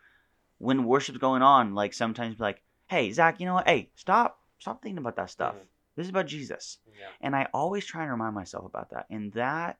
[0.59, 1.75] when worship's going on.
[1.75, 3.69] Like sometimes be like, hey Zach, you know what?
[3.69, 5.55] Hey, stop stop thinking about that stuff.
[5.55, 5.67] Mhm.
[5.97, 7.11] This is about Jesus Yeah.
[7.21, 9.79] and I always try and remind myself about that, and that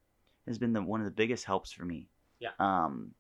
[0.51, 2.09] has been the one of the biggest helps for me.
[2.39, 2.51] Yeah.
[2.59, 3.13] Um,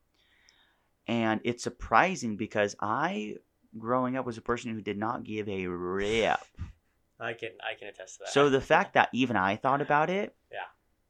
[1.07, 3.37] and it's surprising because I,
[3.79, 6.38] growing up, was a person who did not give a rip.
[7.21, 8.33] I can I can attest to that.
[8.33, 10.59] So the fact that even I thought about it, Yeah.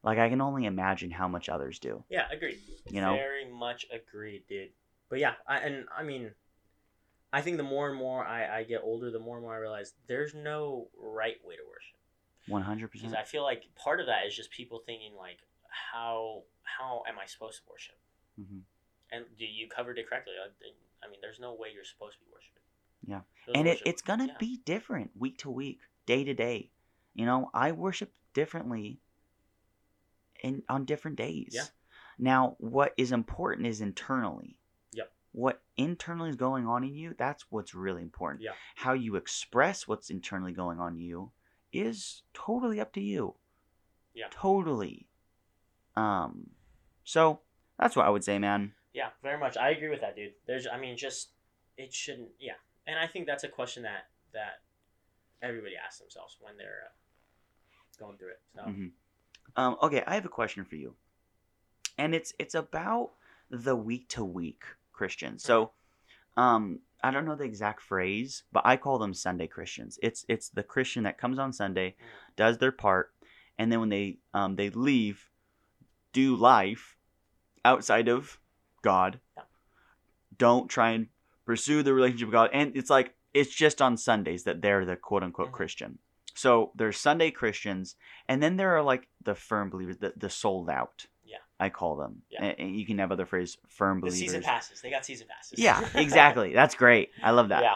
[0.03, 2.03] like I can only imagine how much others do.
[2.09, 2.59] Yeah, agreed.
[2.89, 3.13] You know?
[3.13, 4.71] very much agreed, dude.
[5.09, 6.31] But yeah, I, and I mean,
[7.31, 9.59] I think the more and more I, I get older, the more and more I
[9.59, 11.95] realize there's no right way to worship.
[12.47, 13.15] One hundred percent.
[13.15, 15.37] I feel like part of that is just people thinking like,
[15.71, 17.95] how how am I supposed to worship?
[18.39, 18.61] Mhm.
[19.11, 20.33] And do you covered it correctly?
[20.41, 22.61] I I mean, there's no way you're supposed to be worshiping.
[23.07, 23.21] Yeah.
[23.47, 24.37] To And it, it's gonna yeah.
[24.39, 26.71] be different week to week, day to day.
[27.13, 28.99] You know, I worship differently
[30.43, 31.51] in on different days.
[31.53, 31.65] Yeah.
[32.17, 34.59] Now, what is important is internally.
[34.93, 35.11] Yep.
[35.31, 38.43] What internally is going on in you, that's what's really important.
[38.43, 38.51] Yeah.
[38.75, 41.31] How you express what's internally going on in you
[41.73, 43.35] is totally up to you.
[44.13, 44.27] Yeah.
[44.29, 45.07] Totally.
[45.95, 46.51] Um
[47.03, 47.41] so
[47.79, 48.73] that's what I would say, man.
[48.93, 49.57] Yeah, very much.
[49.57, 50.33] I agree with that, dude.
[50.45, 51.29] There's, I mean, just
[51.77, 52.29] it shouldn't.
[52.39, 52.53] Yeah,
[52.85, 54.61] and I think that's a question that that
[55.41, 58.41] everybody asks themselves when they're uh, going through it.
[58.55, 58.91] So Mhm.
[59.55, 60.95] Um, okay, I have a question for you,
[61.97, 63.11] and it's it's about
[63.49, 65.43] the week to week Christians.
[65.43, 65.71] So,
[66.37, 69.99] um, I don't know the exact phrase, but I call them Sunday Christians.
[70.01, 71.95] It's it's the Christian that comes on Sunday,
[72.37, 73.13] does their part,
[73.57, 75.30] and then when they um they leave,
[76.13, 76.95] do life
[77.65, 78.39] outside of
[78.81, 79.19] God.
[79.37, 79.43] Yeah.
[80.37, 81.07] Don't try and
[81.45, 84.95] pursue the relationship with God, and it's like it's just on Sundays that they're the
[84.95, 85.53] quote unquote Mhm.
[85.53, 85.99] Christian.
[86.33, 87.95] So there's Sunday Christians,
[88.27, 91.05] and then there are like the firm believers, the, the sold out.
[91.23, 91.37] Yeah.
[91.59, 92.21] I call them.
[92.29, 92.45] Yeah.
[92.45, 94.19] And, and you can have other phrase, firm The believers.
[94.19, 94.81] season passes.
[94.81, 95.59] They got season passes.
[95.59, 96.53] Yeah, exactly.
[96.53, 97.09] That's great.
[97.21, 97.63] I love that.
[97.63, 97.75] Yeah.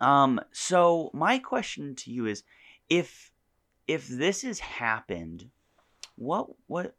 [0.00, 2.42] Um, so my question to you is,
[2.88, 3.32] if
[3.88, 5.50] if this has happened,
[6.16, 6.94] what what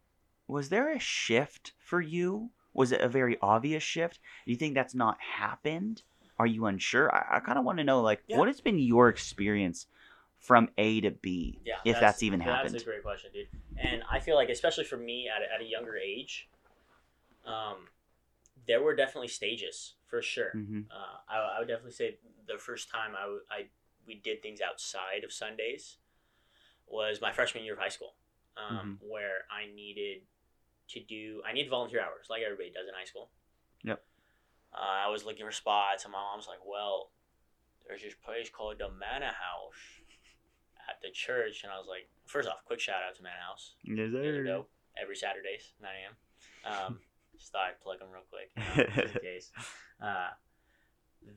[0.49, 2.49] was there a shift for you?
[2.73, 4.19] Was it a very obvious shift?
[4.45, 6.01] Do you think that's not happened?
[6.37, 7.13] Are you unsure?
[7.13, 8.37] I, I kind of want to know, like, Yeah.
[8.37, 9.87] what has been your experience
[10.39, 12.73] from A to B, Yeah, if that's, even That's happened?
[12.73, 13.47] That's a great question, dude.
[13.77, 16.47] And I feel like, especially for me at a, at a younger age,
[17.45, 17.87] um,
[18.67, 20.51] there were definitely stages for sure.
[20.51, 23.65] hmm Uh, I, I would definitely say the first time I, w- I
[24.07, 25.97] we did things outside of Sundays
[26.87, 28.13] was my freshman year of high school,
[28.57, 30.21] um, where I needed
[30.89, 33.29] to do I needed volunteer hours like everybody does in high school.
[33.83, 34.03] Yep.
[34.73, 37.11] Uh, I was looking for spots, and my mom's like, "Well,
[37.87, 39.81] there's this place called the Manna House
[40.89, 43.73] at the church," and I was like, first off, quick shout out to Manna House.
[43.83, 44.43] Yes, sir.
[44.43, 44.69] dope.
[45.01, 46.15] Every Saturdays, 9 a.m.
[46.71, 46.99] Um,
[47.39, 48.51] just thought I'd plug them real quick,
[48.95, 49.51] just in case.
[50.01, 50.29] Uh,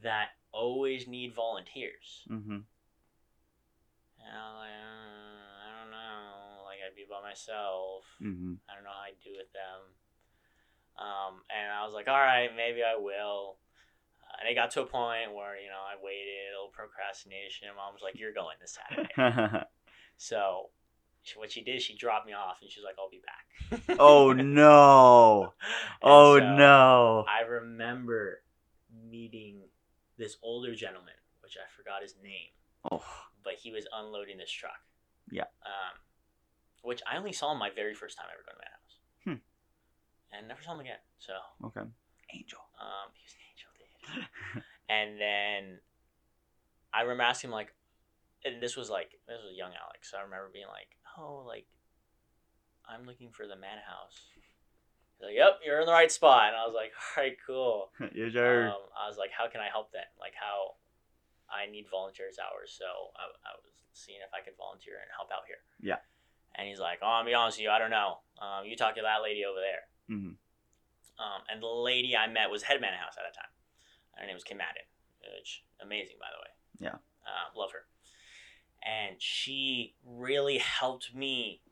[0.03, 2.25] that always need volunteers.
[2.29, 2.37] hmm
[4.21, 5.32] And I'm like, uh,
[6.93, 8.05] I'd be by myself.
[8.21, 9.81] hmm I don't know how I'd do with them.
[11.01, 13.57] Um, and I was like, all right, maybe I will.
[14.21, 17.69] Uh, and it got to a point where, you know, I waited, a little procrastination.
[17.69, 19.65] And mom was like, you're going this Saturday.
[20.19, 20.69] so
[21.23, 23.97] she, what she did, she dropped me off and she's like, I'll be back.
[23.99, 25.55] oh no!
[26.03, 27.25] Oh so no!
[27.27, 28.43] I remember
[29.11, 29.61] meeting
[30.19, 32.53] this older gentleman, which I forgot his name,
[32.91, 33.03] Oh,
[33.43, 34.81] but he was unloading this truck.
[35.31, 35.45] Yeah.
[35.65, 35.97] Um,
[36.83, 38.95] which I only saw him my very first time ever going to my house.
[39.25, 40.37] Hmm.
[40.37, 41.03] And never saw him again.
[41.19, 41.33] So,
[41.67, 41.87] okay.
[42.35, 42.61] Angel.
[42.81, 44.63] um, he was an angel, dude.
[44.89, 45.79] and then
[46.93, 47.75] I remember asking him, like,
[48.45, 50.11] and this was like, this was young Alex.
[50.11, 51.67] So I remember being like, oh, like,
[52.89, 54.19] I'm looking for the Manna House.
[54.35, 56.51] He's like, yep, you're in the right spot.
[56.51, 57.95] And I was like, all right, cool.
[58.15, 58.75] yes, sir.
[58.75, 60.09] Um, I was like, how can I help then?
[60.19, 60.83] Like, how
[61.47, 62.75] I need volunteers hours.
[62.75, 65.63] So I, I was seeing if I could volunteer and help out here.
[65.79, 66.01] Yeah.
[66.55, 68.19] And he's like, oh, I'll be honest with you, I don't know.
[68.41, 69.83] Um, you talk to that lady over there.
[70.09, 70.35] hmm
[71.19, 73.51] Um, and the lady I met was head Manna House at that time.
[74.17, 74.83] Her name was Kim Madden,
[75.39, 76.91] which amazing by the way.
[76.91, 76.99] Yeah.
[77.27, 77.87] Uh, love her.
[78.85, 81.63] And she really helped me.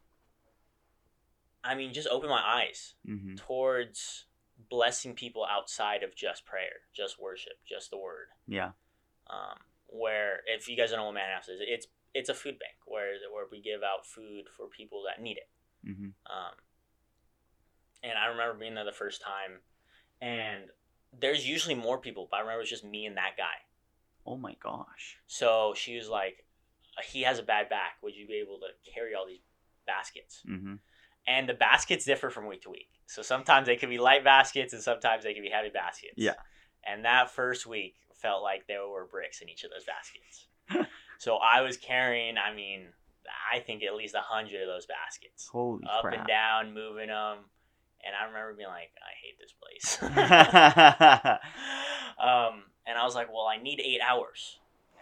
[1.62, 4.26] I mean, just open my eyes hmm towards
[4.70, 8.28] blessing people outside of just prayer, just worship, just the word.
[8.46, 8.70] Yeah.
[9.28, 12.58] Um, where if you guys don't know what Manna House is, it's it's a food
[12.58, 15.48] bank where where we give out food for people that need it.
[15.84, 16.54] hmm Um,
[18.02, 19.60] and I remember being there the first time,
[20.20, 20.70] and
[21.18, 23.64] there's usually more people, but I remember it was just me and that guy.
[24.26, 25.18] Oh my gosh.
[25.26, 26.44] So she was like,
[27.04, 27.98] "He has a bad back.
[28.02, 29.42] Would you be able to carry all these
[29.86, 30.76] baskets?" hmm
[31.26, 32.90] And the baskets differ from week to week.
[33.06, 36.14] So sometimes they could be light baskets, and sometimes they could be heavy baskets.
[36.16, 36.34] Yeah.
[36.84, 40.46] And that first week felt like there were bricks in each of those baskets.
[41.20, 42.94] so I was carrying, I mean,
[43.52, 46.14] I think at least a hundred of those baskets Holy up crap.
[46.14, 47.44] and down, moving them.
[48.02, 49.98] And I remember being like, I hate this place.
[52.18, 54.60] um, and I was like, well, I need eight hours.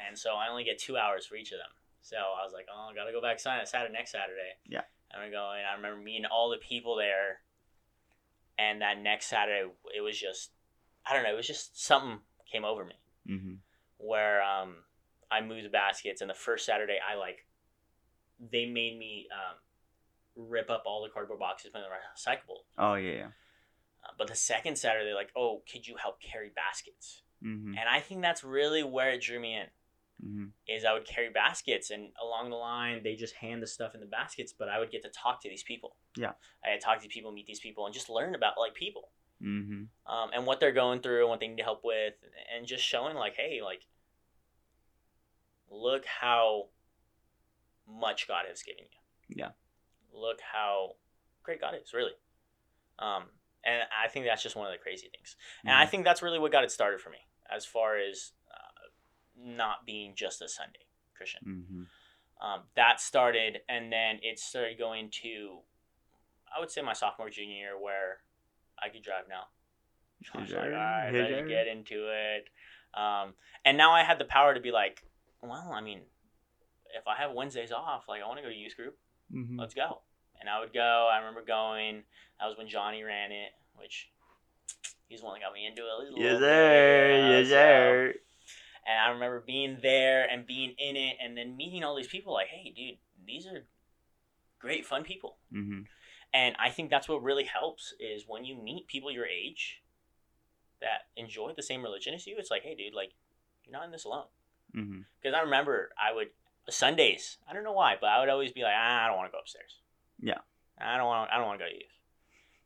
[0.09, 1.71] And so I only get two hours for each of them.
[2.03, 4.57] So I was like, oh, I got to go back Saturday, Saturday, next Saturday.
[4.69, 4.83] Yeah.
[5.13, 7.43] And we go, and I remember meeting all the people there.
[8.59, 10.51] And that next Saturday, it was just,
[11.07, 12.19] I don't know, it was just something
[12.51, 12.95] came over me
[13.27, 13.55] hmm
[13.99, 14.77] where um,
[15.31, 16.21] I moved the baskets.
[16.21, 17.47] And the first Saturday, I like,
[18.53, 19.57] they made me um,
[20.51, 22.63] rip up all the cardboard boxes, put them in the recyclable.
[22.79, 23.13] Oh yeah.
[23.13, 23.27] yeah.
[24.05, 28.01] Uh, but the second Saturday, like, "Oh, could you help carry baskets?" hmm And I
[28.01, 29.67] think that's really where it drew me in.
[30.25, 33.95] hmm Is I would carry baskets, and along the line, they just hand the stuff
[33.95, 35.97] in the baskets, but I would get to talk to these people.
[36.17, 36.33] Yeah.
[36.65, 39.09] I had to talk to people, meet these people, and just learn about like people,
[39.41, 42.15] hmm um, and what they're going through, and what they need help with,
[42.55, 43.83] and just showing like, hey, like,
[45.71, 46.69] look how
[47.89, 49.37] much God has given you.
[49.37, 49.51] Yeah.
[50.13, 50.93] Look how
[51.43, 52.13] great God is, really.
[52.99, 53.25] Um,
[53.65, 55.37] and I think that's just one of the crazy things.
[55.65, 57.19] And I think that's really what got it started for me,
[57.55, 58.89] as far as uh,
[59.37, 61.41] not being just a Sunday Christian.
[61.45, 61.83] hmm
[62.41, 65.59] Um, that started, and then it started going to,
[66.57, 68.19] I would say my sophomore, junior year, where
[68.83, 69.45] I could drive now.
[70.35, 72.49] I was like, all right, let's get into it.
[72.95, 75.03] Um, and now I had the power to be like,
[75.43, 76.01] well, I mean,
[76.97, 78.97] if I have Wednesdays off, like I want to go to youth group,
[79.31, 80.01] hmm let's go.
[80.41, 81.09] And I would go.
[81.13, 82.05] I remember going.
[82.39, 84.09] That was when Johnny ran it, which
[85.09, 85.89] he's the one that got me into it.
[85.93, 87.39] at least a Yes, little bit, sir.
[87.39, 88.15] Yes, so- sir.
[88.87, 92.33] And I remember being there and being in it and then meeting all these people
[92.33, 92.97] like, hey, dude,
[93.27, 93.67] these are
[94.59, 95.37] great, fun people.
[95.53, 95.81] Mm-hmm.
[96.33, 99.83] And I think that's what really helps is when you meet people your age
[100.81, 103.13] that enjoy the same religion as you, it's like, hey, dude, like,
[103.65, 104.25] you're not in this alone.
[104.77, 105.01] Mm-hmm.
[105.23, 106.29] Because I remember I would,
[106.69, 109.29] Sundays, I don't know why, but I would always be like, ah, I don't want
[109.29, 109.77] to go upstairs.
[110.21, 110.39] Yeah.
[110.81, 111.31] I don't want.
[111.33, 111.85] I don't want to go to youth.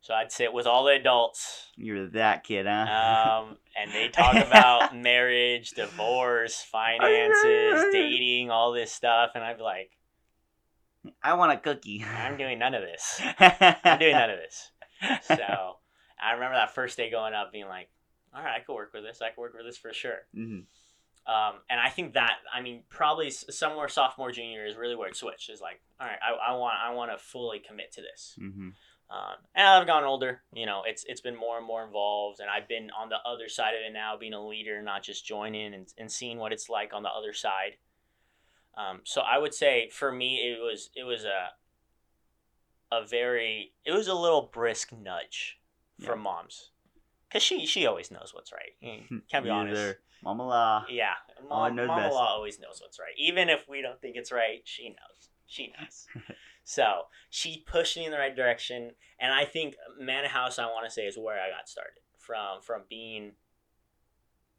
[0.03, 3.43] So I'd sit with all the adults, You're that kid, huh?
[3.47, 9.63] um, and they talk about marriage, divorce, finances, dating, all this stuff, and I'd be
[9.63, 9.93] like,
[11.23, 12.05] I want a cookie.
[12.05, 13.21] I'm doing none of this.
[13.39, 14.73] I'm doing none of this.
[15.29, 15.77] So
[16.21, 17.89] I remember that first day going up, being like,
[18.35, 19.23] all right, I could work with this.
[19.23, 20.19] I could work with this for sure.
[20.35, 20.61] hmm
[21.27, 25.17] Um, and I think that I mean probably somewhere sophomore junior is really where it
[25.17, 25.51] switched.
[25.51, 28.35] Is like, all right, I, I want I want to fully commit to this.
[28.37, 28.71] hmm
[29.11, 30.43] Um, and I've gotten older.
[30.53, 33.49] You know, it's it's been more and more involved, and I've been on the other
[33.49, 36.69] side of it now, being a leader, not just joining and, and seeing what it's
[36.69, 37.77] like on the other side.
[38.77, 41.51] Um, so I would say for me, it was it was a
[42.91, 45.59] a very it was a little brisk nudge
[46.01, 46.71] from moms,
[47.31, 48.73] cause she she always knows what's right.
[49.31, 49.81] Can't be honest.
[50.23, 50.85] Mama la.
[50.89, 51.15] Yeah,
[51.51, 52.15] Oh, I mom, mama best.
[52.15, 53.15] law always knows what's right.
[53.19, 55.29] Even if we don't think it's right, she knows.
[55.47, 56.07] She knows.
[56.65, 60.87] so she pushed me in the right direction, and I think Manna House, I want
[60.87, 62.61] to say, is where I got started from.
[62.63, 63.33] From being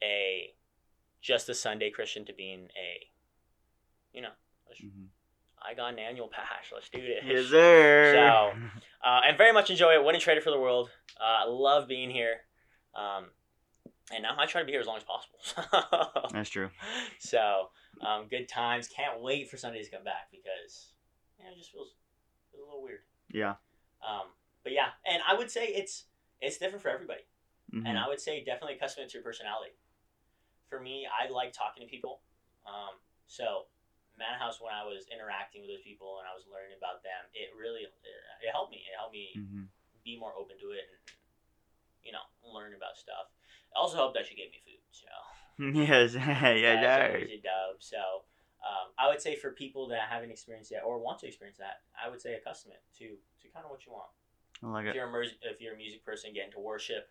[0.04, 0.54] a
[1.22, 3.08] just a Sunday Christian to being a,
[4.12, 4.32] you know,
[4.84, 5.08] Mhm.
[5.66, 6.66] I got an annual pass.
[6.74, 7.24] Let's do this.
[7.26, 8.14] Yes, sir.
[8.14, 8.60] So-
[9.06, 10.02] Uh, and very much enjoy it.
[10.04, 10.90] Wouldn't trade it for the world.
[11.20, 12.46] Uh, love being here.
[12.96, 13.32] Um,
[14.12, 15.40] and now I try to be here as long as possible.
[16.34, 16.70] That's true.
[17.20, 17.70] so
[18.02, 18.88] um, good times.
[18.88, 20.94] Can't wait for Sunday to come back because
[21.40, 21.96] yeah, it just feels,
[22.52, 23.02] feels a little weird.
[23.32, 23.56] Yeah.
[24.08, 24.28] Um,
[24.64, 26.06] but yeah, and I would say it's
[26.42, 27.24] it's different for everybody,
[27.74, 27.88] Mhm.
[27.88, 29.72] and I would say definitely custom to your personality.
[30.70, 32.20] For me, I like talking to people.
[32.66, 33.68] Um, so
[34.18, 37.24] Manna House, when I was interacting with those people and I was learning about them,
[37.34, 37.94] it really it,
[38.44, 38.84] it helped me.
[38.84, 39.68] It helped me Mhm.
[40.04, 41.00] be more open to it and
[42.04, 43.32] you know learn about stuff.
[43.74, 44.82] It also helped that she gave me food.
[44.92, 45.08] So
[45.74, 46.14] Yes.
[46.16, 47.34] yeah, that's yeah.
[47.34, 47.76] a dub.
[47.80, 47.98] So
[48.62, 51.82] um, I would say for people that haven't experienced that or want to experience that,
[51.98, 54.10] I would say accustom it to to kind of what you want.
[54.64, 54.96] I like If it.
[54.96, 57.10] you're a if you're a music person, get into worship.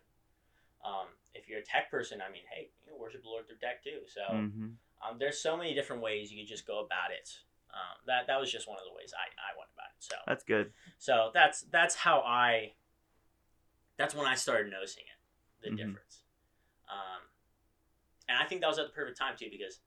[0.83, 3.57] Um, if you're a tech person, I mean, hey, you can worship the Lord through
[3.57, 3.99] tech too.
[4.07, 4.69] So hmm
[5.03, 7.29] um, there's so many different ways you could just go about it.
[7.71, 9.99] Um, that that was just one of the ways I, I went about it.
[9.99, 10.71] So That's good.
[10.97, 12.73] so that's that's how I.
[13.97, 15.19] That's when I started noticing it,
[15.63, 15.77] the Mhm.
[15.77, 16.22] difference,
[16.93, 17.21] um,
[18.29, 19.79] and I think that was at the perfect time too because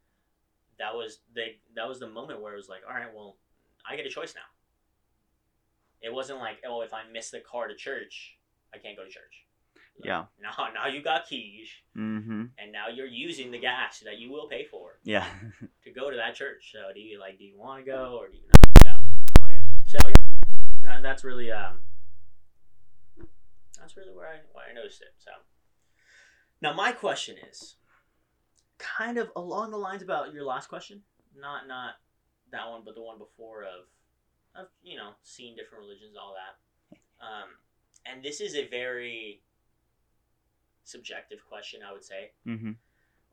[0.78, 3.36] that was the that was the moment where it was like, all right, well,
[3.88, 4.48] I get a choice now.
[6.02, 8.36] It wasn't like, oh, if I miss the car to church,
[8.74, 9.44] I can't go to church.
[10.04, 10.24] Yeah.
[10.42, 14.46] Now, now you got keys, hmm and now you're using the gas that you will
[14.48, 15.26] pay for Yeah.
[15.84, 16.70] to go to that church.
[16.72, 17.38] So do you like?
[17.38, 18.42] Do you want to go or do you
[18.84, 19.00] not?
[19.40, 19.54] Like.
[19.86, 21.80] So yeah, that's really um,
[23.78, 25.14] that's really where I where I noticed it.
[25.18, 25.30] So
[26.60, 27.76] now my question is,
[28.78, 31.02] kind of along the lines about your last question,
[31.38, 31.94] not not
[32.52, 33.86] that one, but the one before of
[34.54, 37.24] of you know seeing different religions, all that.
[37.24, 37.48] Um,
[38.04, 39.42] and this is a very
[40.84, 42.30] subjective question, I would say.
[42.44, 42.72] hmm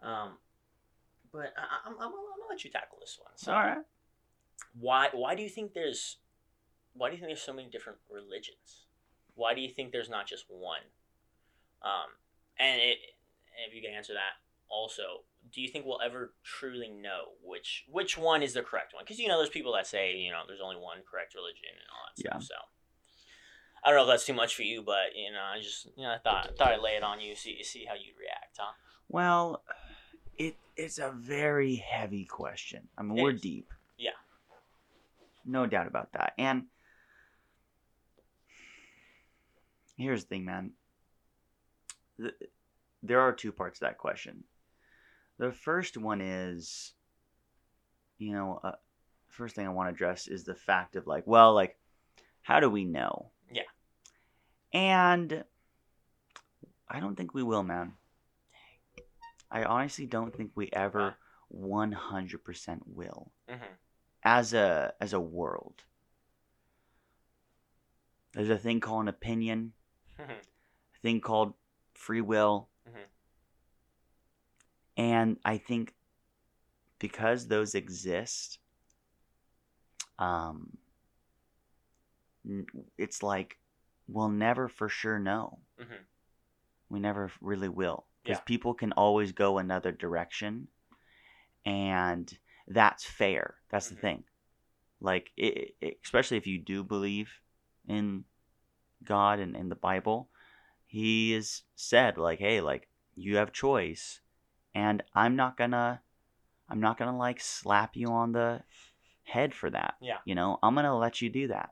[0.01, 0.37] Um,
[1.31, 3.31] but I, I'm, I'm, I'm gonna let you tackle this one.
[3.35, 3.77] So All right.
[4.79, 6.17] why why do you think there's
[6.93, 8.85] why do you think there's so many different religions?
[9.35, 10.81] Why do you think there's not just one?
[11.81, 12.11] Um,
[12.63, 12.97] and it,
[13.67, 15.23] if you can answer that also,
[15.53, 19.03] do you think we'll ever truly know which which one is the correct one?
[19.03, 21.89] Because you know, there's people that say you know there's only one correct religion and
[21.91, 22.39] all that Yeah.
[22.39, 22.43] stuff.
[22.43, 22.55] So
[23.85, 26.03] I don't know if that's too much for you, but you know, I just you
[26.03, 28.57] know I thought I thought I'd lay it on you, see see how you'd react,
[28.57, 28.73] huh?
[29.09, 29.63] Well,
[30.37, 32.87] it it's a very heavy question.
[32.97, 33.41] I mean, It we're is.
[33.41, 33.71] deep.
[33.97, 34.11] Yeah.
[35.45, 36.33] No doubt about that.
[36.37, 36.63] And
[39.97, 40.71] here's the thing, man.
[42.19, 42.33] Th-
[43.01, 44.43] There are two parts to that question.
[45.37, 46.93] The first one is,
[48.17, 48.73] you know, uh,
[49.27, 51.77] first thing I want to address is the fact of like, well, like,
[52.43, 53.31] how do we know?
[53.51, 53.63] Yeah.
[54.73, 55.43] And
[56.87, 57.93] I don't think we will, man.
[59.51, 61.15] I honestly don't think we ever
[61.53, 63.73] 100% will Mm-hmm.
[64.23, 65.83] as a as a world.
[68.33, 69.73] There's a thing called an opinion,
[70.17, 71.53] a thing called
[71.95, 72.69] free will.
[72.87, 73.05] Mhm.
[74.97, 75.95] And I think
[76.99, 78.59] because those exist,
[80.19, 80.77] um,
[82.97, 83.57] it's like
[84.07, 85.59] we'll never for sure know.
[85.79, 86.05] Mhm.
[86.89, 88.07] We never really will.
[88.23, 88.43] Because Yeah.
[88.43, 90.67] people can always go another direction.
[91.65, 92.37] and
[92.67, 93.55] that's fair.
[93.69, 94.01] That's the Mhm.
[94.01, 94.23] thing.
[94.99, 97.31] Like, it, it- especially if you do believe
[97.87, 98.25] in
[99.01, 100.29] God and in the Bible,
[100.93, 104.21] He has said, like, hey, like, you have choice,
[104.75, 106.03] and I'm not gonna,
[106.69, 108.61] I'm not gonna like slap you on the
[109.23, 109.95] head for that.
[109.99, 110.17] Yeah.
[110.23, 111.71] You know, I'm gonna let you do that.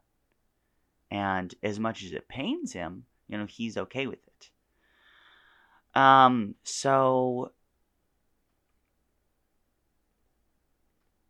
[1.11, 4.49] And as much as it pains him, you know, he's okay with it.
[5.93, 7.51] Um, so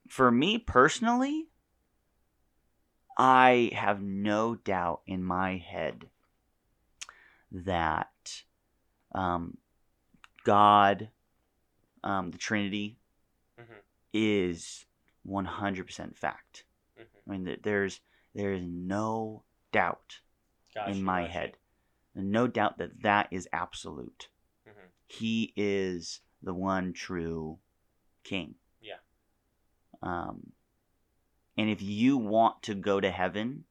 [0.07, 1.49] for me personally,
[3.17, 6.05] I have no doubt in my head
[7.51, 8.43] that
[9.13, 9.57] um,
[10.43, 11.09] God,
[12.03, 12.97] um, the Trinity,
[13.59, 13.81] Mhm.
[14.13, 14.85] is
[15.23, 16.65] 100% fact.
[16.97, 17.07] Mhm.
[17.27, 18.01] I mean, there's
[18.33, 19.43] there is no
[19.73, 20.21] doubt
[20.73, 21.33] Gotcha, in my gotcha.
[21.33, 21.57] head,
[22.15, 24.29] no doubt that that is absolute.
[24.65, 24.91] Mhm.
[25.07, 27.59] He is the one true
[28.23, 28.55] King.
[28.79, 28.99] Yeah.
[30.01, 30.53] Um,
[31.57, 33.65] and if you want to go to heaven,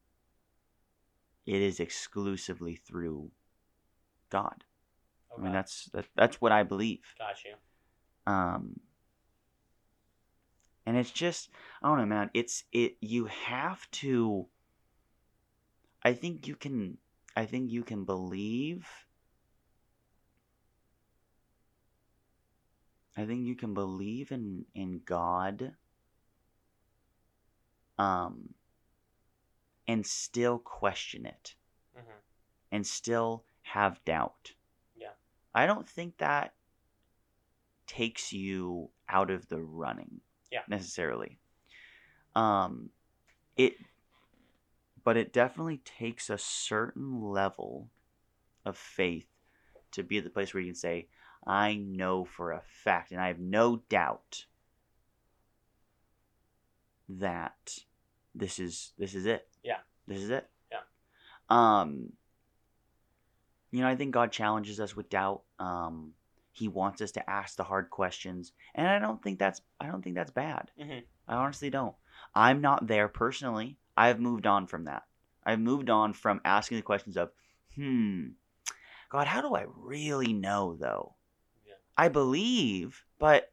[1.46, 3.32] it is exclusively through
[4.30, 4.64] God.
[5.36, 7.00] I mean, that's that, that's what I believe.
[7.18, 7.54] Got you.
[8.26, 8.80] Um,
[10.86, 11.50] and it's just
[11.82, 12.30] I don't know, man.
[12.34, 12.96] It's it.
[13.00, 14.46] You have to.
[16.02, 16.98] I think you can.
[17.36, 18.86] I think you can believe.
[23.16, 25.72] I think you can believe in in God.
[27.98, 28.54] Um.
[29.88, 31.54] And still question it,
[31.96, 32.12] hmm
[32.70, 34.52] and still have doubt.
[34.96, 35.08] Yeah.
[35.54, 36.54] I don't think that
[37.86, 40.20] takes you out of the running
[40.52, 40.60] Yeah.
[40.68, 41.40] necessarily
[42.36, 42.90] um
[43.56, 43.74] it
[45.02, 47.88] but it definitely takes a certain level
[48.64, 49.26] of faith
[49.90, 51.08] to be at the place where you can say
[51.44, 54.44] i know for a fact and i have no doubt
[57.08, 57.80] that
[58.36, 59.78] this is this is it Yeah.
[60.06, 60.78] this is it Yeah.
[61.48, 62.12] um
[63.70, 65.42] you know i think god challenges us with doubt.
[65.58, 66.12] Um
[66.52, 70.02] he wants us to ask the hard questions and i don't think that's i don't
[70.02, 70.70] think that's bad.
[70.80, 71.02] Mhm.
[71.28, 71.94] i honestly don't.
[72.34, 73.78] I'm not there personally.
[73.96, 75.04] I've moved on from that.
[75.44, 77.30] I've moved on from asking the questions of
[77.74, 78.28] hmm
[79.08, 81.14] god how do i really know though?
[81.66, 81.74] Yeah.
[81.96, 83.52] i believe but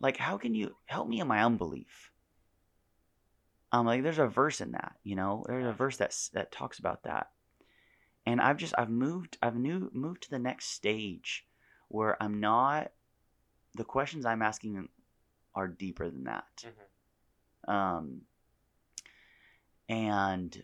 [0.00, 2.10] like how can you help me in my unbelief?
[3.72, 5.44] Um like there's a verse in that you know?
[5.46, 7.28] There's a verse that that talks about that
[8.30, 11.46] and i've just i've moved i've new moved to the next stage
[11.88, 12.92] where i'm not
[13.74, 14.88] the questions i'm asking
[15.54, 17.72] are deeper than that Mhm.
[17.72, 18.20] um
[19.88, 20.62] and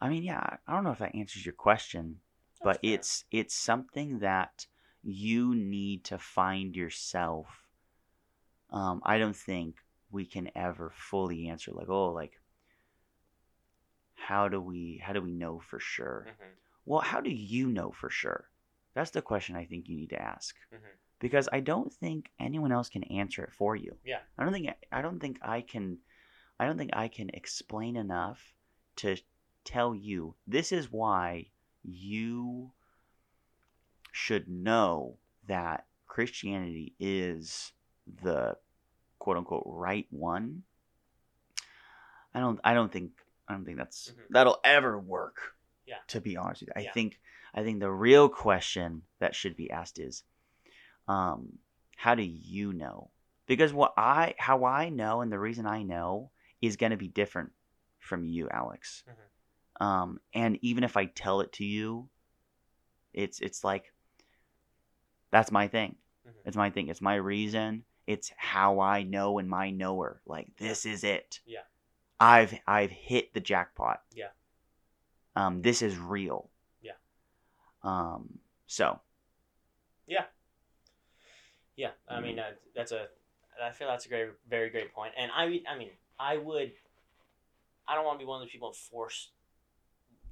[0.00, 2.20] i mean yeah i don't know if that answers your question
[2.62, 2.94] but fair.
[2.94, 4.66] it's it's something that
[5.02, 7.46] you need to find yourself
[8.70, 9.76] um i don't think
[10.10, 12.38] we can ever fully answer like oh like
[14.14, 16.52] how do we how do we know for sure Mhm.
[16.84, 18.48] Well how do you know for sure
[18.94, 20.78] that's the question i think you need to ask Mhm.
[21.20, 24.20] because i don't think anyone else can answer it for you Yeah.
[24.38, 25.98] i don't think i don't think i can
[26.58, 28.54] i don't think i can explain enough
[28.96, 29.16] to
[29.64, 31.50] tell you this is why
[31.84, 32.72] you
[34.12, 37.72] should know that christianity is
[38.22, 38.56] the
[39.18, 40.64] quote unquote right one
[42.34, 43.12] i don't i don't think
[43.48, 44.26] i don't think that's Mhm.
[44.30, 45.54] that'll ever work
[45.86, 45.96] Yeah.
[46.08, 46.92] to be honest with you i Yeah.
[46.92, 47.20] think
[47.54, 50.24] i think the real question that should be asked is
[51.08, 51.58] um
[51.96, 53.10] how do you know
[53.46, 56.30] because what i how i know and the reason i know
[56.60, 57.52] is going to be different
[57.98, 59.84] from you alex Mhm.
[59.84, 62.08] um and even if i tell it to you
[63.12, 63.92] it's it's like
[65.30, 66.32] that's my thing Mhm.
[66.44, 70.84] it's my thing it's my reason it's how i know and my knower like this
[70.86, 71.62] is it Yeah.
[72.20, 74.30] i've i've hit the jackpot Yeah.
[75.36, 76.92] Um this is real Yeah.
[77.82, 79.00] um so
[80.06, 80.26] Yeah,
[81.76, 81.92] Yeah.
[82.08, 82.52] I mean Mhm.
[82.52, 83.08] uh, that's a.
[83.62, 85.12] I feel that's a great, very great point.
[85.16, 86.72] And I, I mean, I would.
[87.86, 89.30] I don't want to be one of those people that force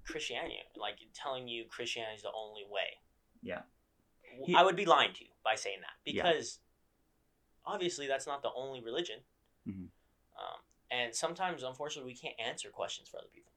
[0.04, 2.98] Christianity, like telling you Christianity is the only way.
[3.42, 3.62] Yeah.
[4.46, 6.22] He- I would be lying to you by saying that Yeah.
[6.24, 6.60] because
[7.64, 9.20] obviously that's not the only religion.
[9.66, 9.90] Mhm.
[10.38, 13.49] Um, and sometimes, unfortunately, we can't answer questions for other people.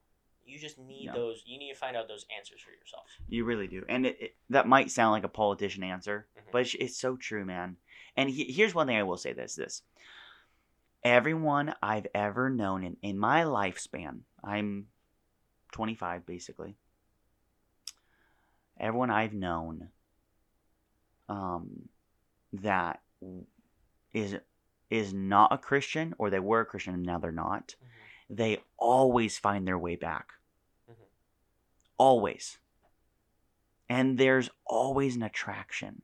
[0.46, 1.42] You just need those.
[1.46, 3.06] You need to find out those answers for yourself.
[3.28, 6.42] You really do, and it, it that might sound like a politician answer, Mhm.
[6.52, 7.76] but it's, it's so true, man.
[8.16, 9.82] And he, here's one thing I will say: this, this,
[11.02, 14.88] everyone I've ever known in in my lifespan, I'm
[15.72, 16.76] 25 basically.
[18.78, 19.88] Everyone I've known,
[21.28, 21.88] um,
[22.52, 23.00] that
[24.12, 24.36] is
[24.90, 27.88] is not a Christian or they were a Christian and now they're not, Mhm.
[28.30, 30.28] They always find their way back.
[30.90, 30.94] Mhm.
[31.98, 32.58] Always.
[33.88, 36.02] And there's always an attraction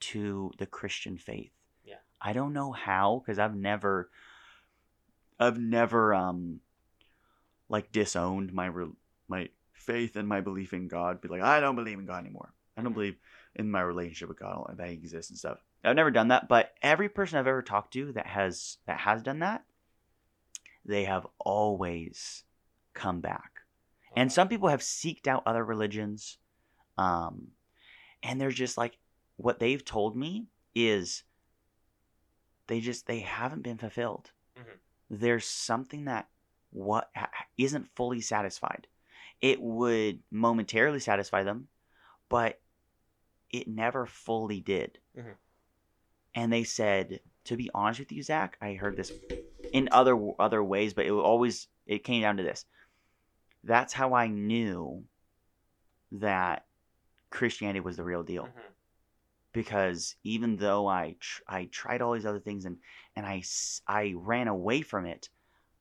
[0.00, 1.52] to the Christian faith.
[1.84, 1.96] Yeah.
[2.20, 4.10] I don't know how because I've never
[5.40, 6.60] I've never um
[7.68, 8.92] like disowned my re-
[9.28, 11.20] my faith and my belief in God.
[11.20, 12.52] Be like, I don't believe in God anymore.
[12.76, 12.94] I don't Mhm.
[12.94, 13.18] believe
[13.54, 15.58] in my relationship with God that He exists and stuff.
[15.84, 19.22] I've never done that, but every person I've ever talked to that has that has
[19.22, 19.64] done that,
[20.84, 22.44] they have always
[22.94, 23.52] come back.
[24.14, 26.38] And some people have seeked out other religions,
[26.98, 27.48] um,
[28.22, 28.98] and they're just like,
[29.36, 31.24] what they've told me is
[32.66, 34.32] they just they haven't been fulfilled.
[34.56, 34.78] Mhm.
[35.08, 36.28] There's something that
[36.70, 38.86] what ha- isn't fully satisfied.
[39.40, 41.68] It would momentarily satisfy them,
[42.28, 42.60] but
[43.50, 44.98] it never fully did.
[45.16, 45.36] Mhm.
[46.34, 49.12] And they said, to be honest with you, Zach, I heard this
[49.72, 52.64] in other other ways, but it always it came down to this.
[53.64, 55.04] That's how I knew
[56.12, 56.66] that
[57.30, 58.62] Christianity was the real deal Mhm.
[59.52, 62.78] because even though I tr- I tried all these other things and
[63.16, 63.42] and I
[63.86, 65.28] I ran away from it,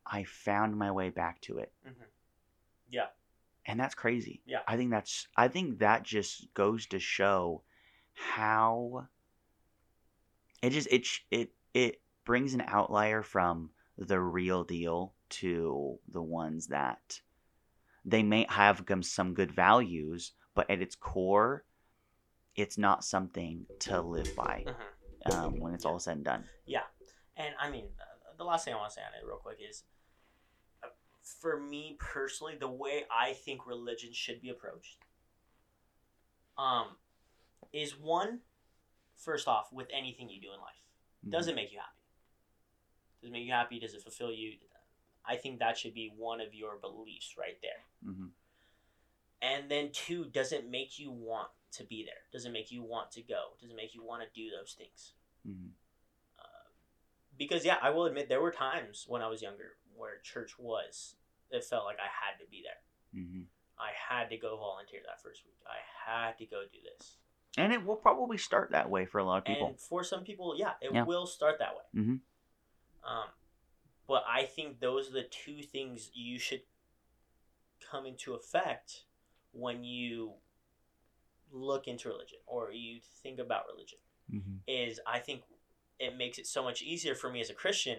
[0.05, 2.05] I found my way back to it, Mhm.
[2.89, 3.09] Yeah.
[3.65, 4.41] and that's crazy.
[4.45, 4.63] Yeah.
[4.67, 7.63] I think that's I think that just goes to show
[8.13, 9.07] how
[10.61, 13.73] it just it it it brings an outlier from
[14.07, 17.21] the real deal to the ones that
[18.03, 21.63] they may have some good values, but at its core,
[22.55, 25.31] it's not something to live by Mhm.
[25.33, 26.49] um, when it's all said and done.
[26.65, 26.87] Yeah.
[27.35, 29.59] And I mean, uh, the last thing I want to say on it real quick
[29.61, 29.83] is,
[30.83, 30.89] uh,
[31.21, 35.05] for me personally, the way I think religion should be approached,
[36.57, 36.97] um,
[37.71, 38.41] is one,
[39.15, 40.83] first off, with anything you do in life,
[41.29, 42.00] does it make you happy?
[43.22, 43.80] Does it make you happy?
[43.80, 44.53] Does it fulfill you?
[45.26, 47.86] I think that should be one of your beliefs right there.
[48.13, 48.28] hmm
[49.41, 52.24] And then two, does it make you want to be there?
[52.32, 53.53] Does it make you want to go?
[53.59, 55.13] Does it make you want to do those things?
[55.45, 55.69] hmm
[57.38, 61.15] because yeah, I will admit there were times when I was younger where church was.
[61.49, 63.24] It felt like I had to be there.
[63.24, 63.43] hmm
[63.80, 65.55] I had to go volunteer that first week.
[65.65, 65.80] I
[66.28, 67.17] had to go do this.
[67.57, 69.67] And it will probably start that way for a lot of people.
[69.67, 71.03] And for some people, yeah, it Yeah.
[71.03, 71.84] will start that way.
[71.95, 72.19] Mhm.
[73.03, 73.29] Um,
[74.07, 76.61] but I think those are the two things you should
[77.91, 79.03] come into effect
[79.51, 80.33] when you
[81.51, 83.99] look into religion or you think about religion.
[84.29, 85.41] hmm is I think
[85.99, 87.97] it makes it so much easier for me as a Christian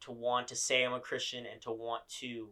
[0.00, 2.50] to want to say I'm a Christian and to want to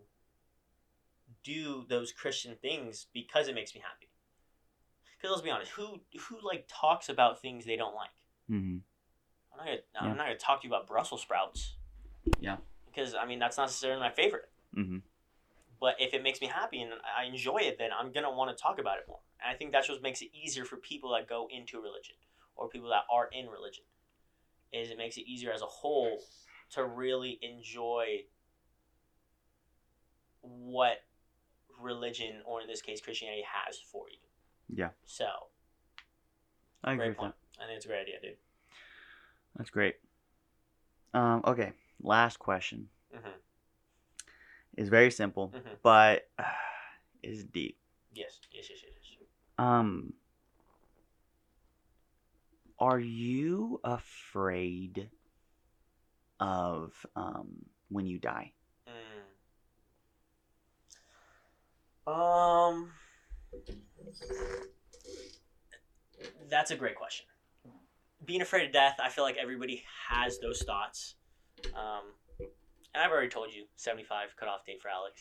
[1.44, 4.08] do those Christian things because it makes me happy.
[5.16, 8.10] Because let's be honest, who who like talks about things they don't like?
[8.48, 8.78] hmm
[9.52, 10.00] I'm not gonna Yeah.
[10.00, 11.76] I'm not gonna talk to you about Brussels sprouts.
[12.40, 12.56] Yeah.
[12.86, 14.50] Because I mean that's not necessarily my favorite.
[14.74, 14.98] hmm
[15.80, 18.60] But if it makes me happy and I enjoy it, then I'm gonna want to
[18.62, 19.20] talk about it more.
[19.42, 22.16] And I think that's what makes it easier for people that go into religion
[22.56, 23.84] or people that are in religion.
[24.72, 26.18] Is it makes it easier as a whole
[26.70, 28.24] to really enjoy
[30.40, 31.04] what
[31.80, 34.18] religion or in this case Christianity has for you.
[34.74, 34.90] Yeah.
[35.04, 35.26] So
[36.84, 37.34] I agree great with point.
[37.58, 37.62] that.
[37.62, 38.36] I think it's a great idea, dude.
[39.56, 39.96] That's great.
[41.14, 41.72] Um, okay,
[42.02, 43.28] last question hmm
[44.76, 46.44] is very simple, hmm but uh,
[47.22, 47.76] is deep.
[48.14, 48.92] Yes, yes, yes, yes.
[49.20, 49.28] yes.
[49.58, 50.14] Um,
[52.78, 55.10] are you afraid
[56.40, 58.52] of um when you die?
[58.88, 58.92] Mm.
[62.12, 62.90] Um,
[66.48, 67.26] that's a great question.
[68.24, 71.16] Being afraid of death, I feel like everybody has those thoughts.
[71.74, 72.02] Um,
[72.94, 75.20] and I've already told you, 75 cutoff date for Alex.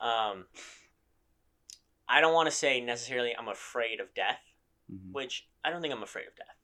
[0.00, 0.46] Um,
[2.08, 4.40] I don't want to say necessarily I'm afraid of death,
[4.90, 5.12] Mhm.
[5.12, 6.56] which I don't think I'm afraid of death,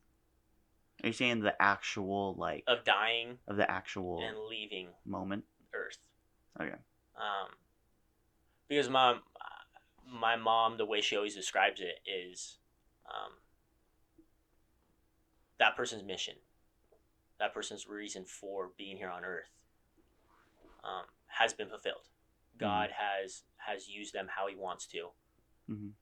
[1.05, 5.45] Are you saying the actual like of dying of the actual and leaving moment?
[5.73, 5.99] Earth.
[6.59, 6.79] Okay.
[7.15, 7.55] Um,
[8.69, 9.21] because my
[10.05, 12.59] my mom, the way she always describes it is,
[13.05, 13.33] um,
[15.59, 16.35] that person's mission,
[17.39, 19.51] that person's reason for being here on Earth,
[20.85, 22.09] um, has been fulfilled.
[22.59, 25.11] God has has used them how He wants to,
[25.69, 25.93] Mhm.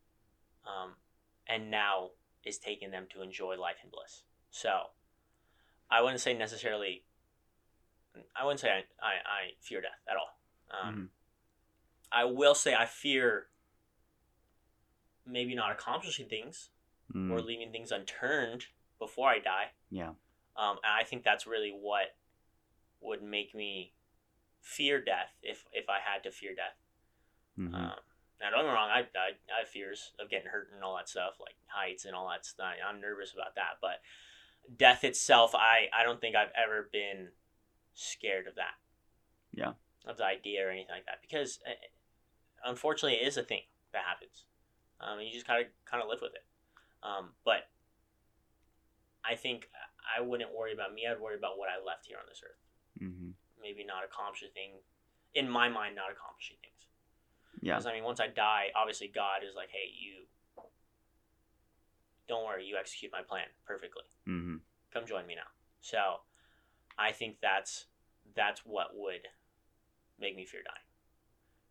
[0.65, 0.97] um,
[1.47, 2.11] and now
[2.45, 4.23] is taking them to enjoy life and bliss.
[4.51, 4.91] So,
[5.91, 7.05] I wouldn't say necessarily.
[8.37, 10.39] I wouldn't say I, I, I fear death at all.
[10.71, 11.11] Um, Mhm.
[12.13, 13.51] I will say I fear
[15.27, 16.71] maybe not accomplishing things
[17.13, 18.67] Mm, or leaving things unturned
[19.07, 19.67] before I die.
[19.91, 20.13] yeah.
[20.57, 22.15] Um, and I think that's really what
[23.01, 23.93] would make me
[24.61, 26.79] fear death if if I had to fear death.
[27.59, 27.75] Mhm.
[27.75, 27.99] Um,
[28.41, 30.97] now don't get me wrong, I, I I have fears of getting hurt and all
[30.97, 32.75] that stuff, like heights and all that stuff.
[32.87, 34.01] I'm nervous about that, but
[34.77, 37.29] death itself, I I don't think I've ever been
[37.95, 38.75] scared of that.
[39.53, 39.73] Yeah.
[40.07, 41.73] Of the idea or anything like that, because uh,
[42.65, 44.45] unfortunately, it is a thing that happens.
[45.01, 46.45] Um, and you just kind of kind of live with it.
[47.03, 47.69] Um, but
[49.25, 49.69] I think
[50.17, 51.07] I wouldn't worry about me.
[51.07, 52.61] I'd worry about what I left here on this earth.
[53.01, 53.35] Mhm.
[53.61, 54.83] Maybe not accomplishing thing,
[55.35, 56.87] in my mind, not accomplishing things.
[57.63, 57.75] Yeah.
[57.75, 60.27] Because I mean, once I die, obviously God is like, hey, you.
[62.27, 64.05] Don't worry, you execute my plan perfectly.
[64.27, 64.63] Mhm.
[64.91, 65.51] Come join me now.
[65.81, 66.25] So,
[66.97, 67.87] I think that's
[68.35, 69.29] that's what would
[70.19, 70.83] make me fear dying.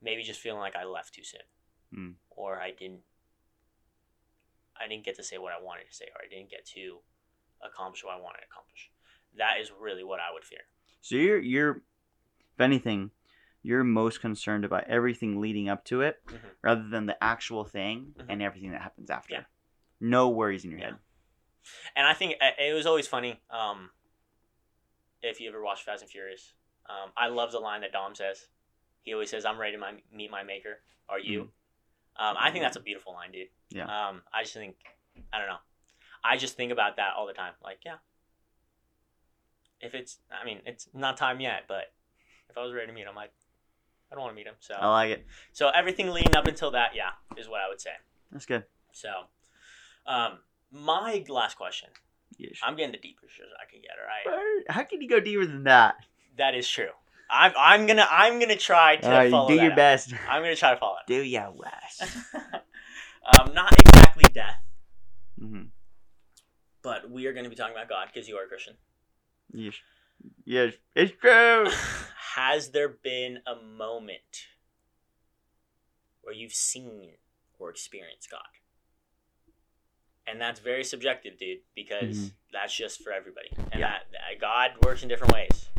[0.01, 1.41] Maybe just feeling like I left too soon,
[1.91, 2.15] Mm.
[2.29, 3.03] or I didn't.
[4.75, 7.03] I didn't get to say what I wanted to say, or I didn't get to
[7.65, 8.91] accomplish what I want to accomplish.
[9.37, 10.61] That is really what I would fear.
[11.01, 11.77] So you're you're,
[12.53, 13.11] if anything,
[13.61, 16.39] you're most concerned about everything leading up to it, Mhm.
[16.61, 18.25] rather than the actual thing Mhm.
[18.29, 19.33] and everything that happens after.
[19.33, 19.43] Yeah.
[19.99, 20.85] No worries in your Yeah.
[20.91, 20.99] head.
[21.95, 23.41] And I think uh, it was always funny.
[23.49, 23.91] Um,
[25.21, 26.53] if you ever watch Fast and Furious,
[26.87, 28.49] um, I love the line that Dom says.
[29.03, 31.53] He always says, "I'm ready to my, meet my maker." Are you?
[32.15, 33.49] Um, I think that's a beautiful line, dude.
[33.69, 33.85] Yeah.
[33.85, 34.75] Um, I just think,
[35.31, 35.57] I don't know.
[36.23, 37.53] I just think about that all the time.
[37.63, 37.95] Like, yeah.
[39.81, 41.91] If it's, I mean, it's not time yet, but
[42.49, 44.55] if I was ready to meet him, I, I don't want to meet him.
[44.59, 45.25] So, I like it.
[45.51, 47.91] so everything leading up until that, yeah, is what I would say.
[48.31, 48.63] That's good.
[48.93, 49.09] So,
[50.07, 50.39] um,
[50.71, 51.89] my last question.
[52.37, 52.57] Yes.
[52.63, 53.91] I'm getting the deepest as I can get.
[54.25, 55.95] All right, How can you go deeper than that?
[56.37, 56.89] that is true.
[57.29, 59.75] I'm I'm gonna I'm gonna try to right, follow do your up.
[59.75, 60.13] best.
[60.29, 61.07] I'm gonna try to follow It.
[61.07, 62.15] Do your best.
[63.39, 64.57] um, not exactly death,
[65.39, 65.63] hmm
[66.83, 68.75] but we are gonna be talking about God because you are a Christian.
[69.51, 69.73] Yes.
[70.45, 70.73] Yes.
[70.95, 71.67] It's true.
[72.35, 74.47] Has there been a moment
[76.21, 77.11] where you've seen
[77.59, 78.41] or experienced God?
[80.25, 82.33] And that's very subjective, dude, because Mhm.
[82.51, 83.49] that's just for everybody.
[83.71, 83.89] And Yeah.
[83.91, 85.69] that, that God works in different ways.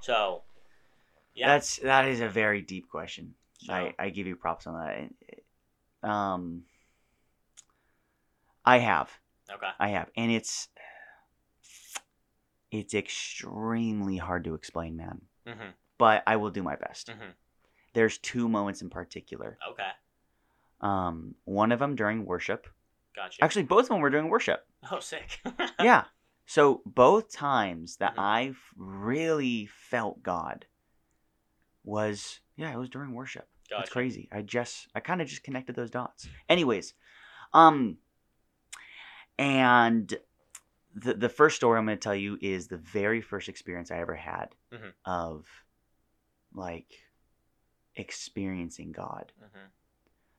[0.00, 0.42] So,
[1.34, 1.48] yeah.
[1.48, 3.34] That's that is a very deep question.
[3.58, 4.74] So- I, I give you props on
[6.02, 6.08] that.
[6.08, 6.64] Um,
[8.64, 9.10] I have,
[9.54, 9.70] okay.
[9.78, 10.68] I have, and it's
[12.70, 15.20] it's extremely hard to explain, man.
[15.46, 15.70] Mm-hmm.
[15.98, 17.08] But I will do my best.
[17.08, 17.32] Mhm.
[17.94, 19.58] There's two moments in particular.
[19.70, 19.90] Okay.
[20.80, 22.66] Um, one of them during worship.
[23.14, 23.44] Gotcha.
[23.44, 24.66] Actually, both of them were during worship.
[24.90, 25.40] oh, sick.
[25.80, 26.04] yeah.
[26.46, 28.22] So both times that Mhm.
[28.22, 30.66] I've really felt God
[31.84, 33.48] was yeah, it was during worship.
[33.70, 33.90] Gotcha.
[33.90, 34.28] crazy.
[34.32, 36.28] I just I kind of just connected those dots.
[36.48, 36.94] Anyways,
[37.52, 37.98] um
[39.38, 40.14] and
[40.94, 43.98] the the first story I'm going to tell you is the very first experience I
[43.98, 44.92] ever had Mhm.
[45.04, 45.46] of
[46.52, 46.92] like
[47.94, 49.32] experiencing God.
[49.42, 49.70] Mhm.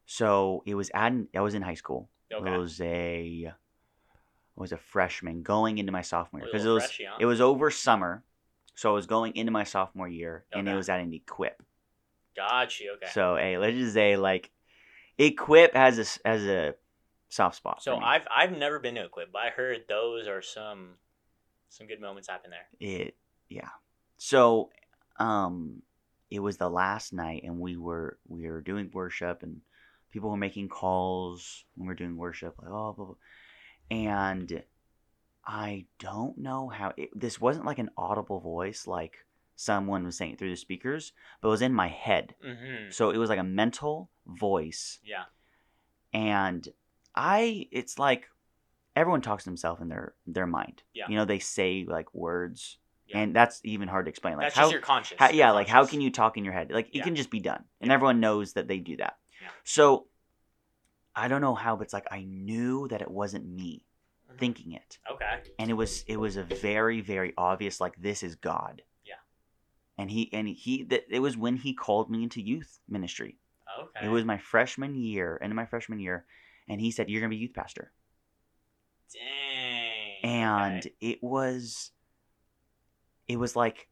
[0.05, 2.09] So it was at I was in high school.
[2.31, 2.51] Okay.
[2.51, 6.85] I was a I was a freshman going into my sophomore year because it was
[6.85, 7.17] freshy, huh?
[7.19, 8.23] it was over summer,
[8.75, 11.63] so I was going into my sophomore year, and it was at an Equip.
[12.35, 12.93] Got you.
[12.93, 13.07] Okay.
[13.11, 14.51] So, hey, let's just say like
[15.17, 16.75] Equip has a has a
[17.33, 17.83] soft spot.
[17.83, 17.97] So.
[17.97, 20.95] I've I've never been to Equip, but I heard those are some
[21.69, 22.67] some good moments happen there.
[22.79, 23.15] it
[23.49, 23.69] yeah.
[24.17, 24.69] So
[25.17, 25.81] um,
[26.29, 29.61] it was the last night, and we were we were doing worship, and
[30.11, 33.15] people were making calls when we were doing worship, like oh, blah, blah.
[33.91, 34.63] and
[35.45, 39.17] I don't know how it, this wasn't like an audible voice, like
[39.55, 41.11] someone was saying it through the speakers,
[41.41, 42.35] but it was in my head.
[42.45, 42.91] Mm-hmm.
[42.91, 45.25] So it was like a mental voice Yeah.
[46.13, 46.67] and
[47.15, 48.27] I it's like
[48.95, 50.83] everyone talks to themselves in their their mind.
[50.93, 51.05] Yeah.
[51.09, 53.19] You know, they say like words Yeah.
[53.19, 54.35] and that's even hard to explain.
[54.37, 55.19] Like That's how, just your conscience.
[55.19, 56.71] how your yeah, like how can you talk in your head?
[56.71, 57.03] Like it Yeah.
[57.03, 57.63] can just be done.
[57.81, 59.17] And everyone knows that they do that.
[59.41, 59.49] Yeah.
[59.63, 60.07] So
[61.15, 63.85] I don't know how, but it's like I knew that it wasn't me
[64.31, 64.37] Mhm.
[64.39, 64.97] thinking it.
[65.11, 65.41] Okay.
[65.59, 68.81] And it was it was a very, very obvious like this is God.
[69.05, 69.15] Yeah.
[69.97, 73.37] And he and he that it was when he called me into youth ministry.
[73.79, 74.05] Okay.
[74.05, 76.25] It was my freshman year, end of my freshman year,
[76.67, 77.91] and he said, You're gonna be youth pastor.
[79.13, 80.31] Dang.
[80.31, 80.95] And okay.
[81.01, 81.91] it was
[83.27, 83.87] it was like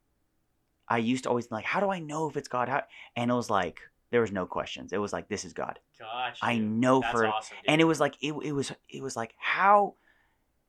[0.88, 2.69] I used to always like, How do I know if it's God?
[2.69, 2.84] How
[3.15, 4.93] and it was like there was no questions.
[4.93, 5.80] It was like this is God.
[5.99, 7.57] Got I know That's for awesome.
[7.61, 7.69] Dude.
[7.69, 9.95] and it was like it, it was it was like how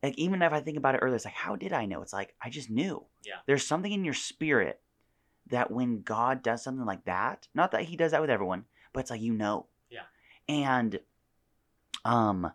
[0.03, 2.03] like even if I think about it earlier, it's like how did I know?
[2.03, 3.05] It's like I just knew.
[3.25, 3.37] Yeah.
[3.47, 4.81] There's something in your spirit
[5.51, 9.01] that when God does something like that, not that he does that with everyone, but
[9.01, 9.67] it's like you know.
[9.91, 10.03] Yeah.
[10.49, 10.99] And
[12.05, 12.51] um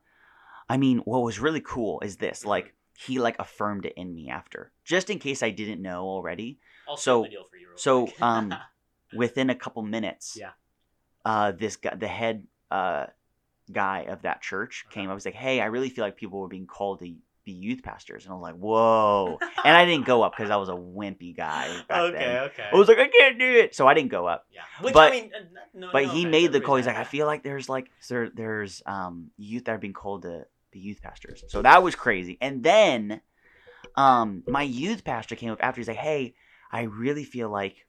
[0.69, 2.45] I mean what was really cool is this.
[2.45, 6.59] Like he like affirmed it in me after, just in case I didn't know already.
[6.89, 7.67] I'll So- deal for you.
[7.69, 8.53] Real so, um,
[9.15, 10.51] Within a couple minutes, Yeah.
[11.23, 13.05] uh, this guy, the head uh,
[13.71, 14.93] guy of that church, Uh-huh.
[14.93, 15.09] came.
[15.09, 17.15] I was like, "Hey, I really feel like people were being called to
[17.47, 20.57] be youth pastors," and I was like, "Whoa!" and I didn't go up because I
[20.57, 22.37] was a wimpy guy okay, then.
[22.43, 22.69] okay.
[22.71, 24.45] I was like, "I can't do it," so I didn't go up.
[24.53, 24.61] yeah.
[24.81, 26.75] Which but- I mean, uh, no, but no he made the call.
[26.75, 30.23] He's like, I feel like there's like there there's um youth that are being called
[30.23, 31.43] to be youth pastors.
[31.47, 32.37] So that was crazy.
[32.41, 33.21] And then
[33.95, 35.81] um my youth pastor came up after.
[35.81, 36.35] He's like, Hey,
[36.71, 37.85] I really feel like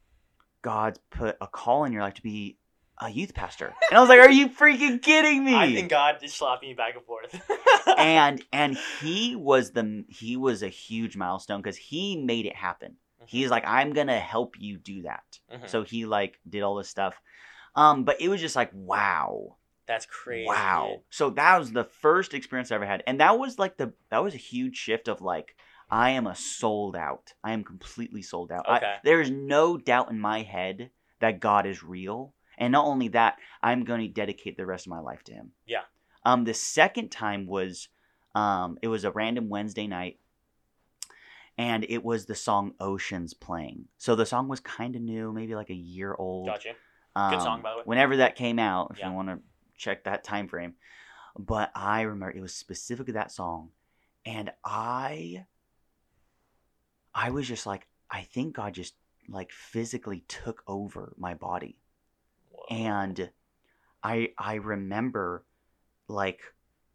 [0.62, 2.59] God's put a call in your life to be
[3.01, 3.74] a youth pastor.
[3.90, 5.55] And I was like, Are you freaking kidding me?
[5.55, 7.40] I think God is slapping you back and forth.
[7.96, 12.96] and and he was the he was a huge milestone because he made it happen.
[13.26, 15.38] He's like, I'm gonna help you do that.
[15.53, 15.68] Mhm.
[15.68, 17.14] So he like did all this stuff.
[17.76, 19.57] Um, but it was just like, wow.
[19.86, 20.46] That's crazy.
[20.46, 20.88] Wow.
[20.92, 21.01] dude.
[21.11, 23.03] So that was the first experience I ever had.
[23.07, 25.57] And that was like the that was a huge shift of like
[25.90, 27.32] I am a sold out.
[27.44, 28.66] I am completely sold out.
[28.68, 30.90] I- there is no doubt in my head
[31.20, 32.34] that God is real.
[32.59, 35.52] And not only that, I'm going to dedicate the rest of my life to him.
[35.66, 35.82] Yeah.
[36.24, 37.88] Um the second time was
[38.34, 40.18] um it was a random Wednesday night
[41.59, 43.86] and it was the song Oceans playing.
[43.98, 46.46] So the song was kind of new, maybe like a year old.
[46.46, 46.74] Gotcha.
[47.16, 47.82] Um, song, by the way.
[47.84, 49.09] Whenever that came out, if Yeah.
[49.09, 49.40] you want to
[49.76, 50.74] check that time frame.
[51.36, 53.70] But I remember it was specifically that song,
[54.24, 55.46] and I,
[57.14, 58.94] I was just like, I think God just
[59.28, 61.78] like physically took over my body.
[62.68, 63.30] And
[64.02, 65.44] I I remember
[66.08, 66.40] like,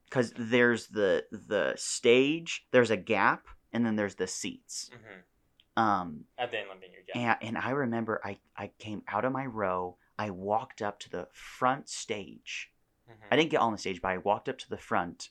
[0.09, 4.89] cause there's the the stage, there's a gap, and then there's the seats.
[4.93, 5.82] Mhm.
[5.82, 7.38] Um, At the inland vineyard, yeah.
[7.41, 9.97] and, and I remember I, I came out of my row.
[10.19, 12.71] I walked up to the front stage.
[13.09, 13.28] Mhm.
[13.32, 15.30] I didn't get on the stage, but I walked up to the front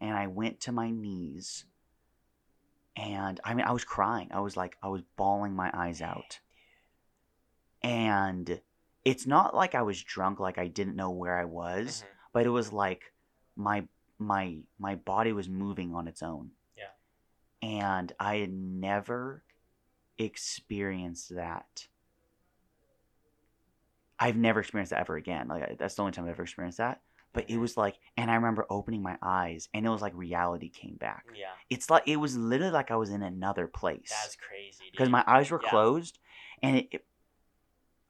[0.00, 1.64] and I went to my knees.
[2.94, 4.28] And I mean, I was crying.
[4.32, 6.40] I was like, I was bawling my eyes out.
[7.82, 8.60] And
[9.04, 12.06] it's not like I was drunk, like I didn't know where I was, Mhm.
[12.32, 13.12] but it was like
[13.56, 13.86] my
[14.18, 16.50] my my body was moving on its own.
[16.76, 16.90] Yeah.
[17.62, 19.44] And I had never
[20.18, 21.86] experienced that.
[24.18, 25.48] I've never experienced that ever again.
[25.48, 27.00] Like that's the only time I've ever experienced that.
[27.34, 30.70] But it was like, and I remember opening my eyes, and it was like reality
[30.70, 31.24] came back.
[31.36, 31.46] Yeah.
[31.70, 34.88] It's like it was literally like I was in another place That's crazy.
[34.90, 35.70] because my eyes were Yeah.
[35.70, 36.18] closed
[36.62, 37.04] and it, it-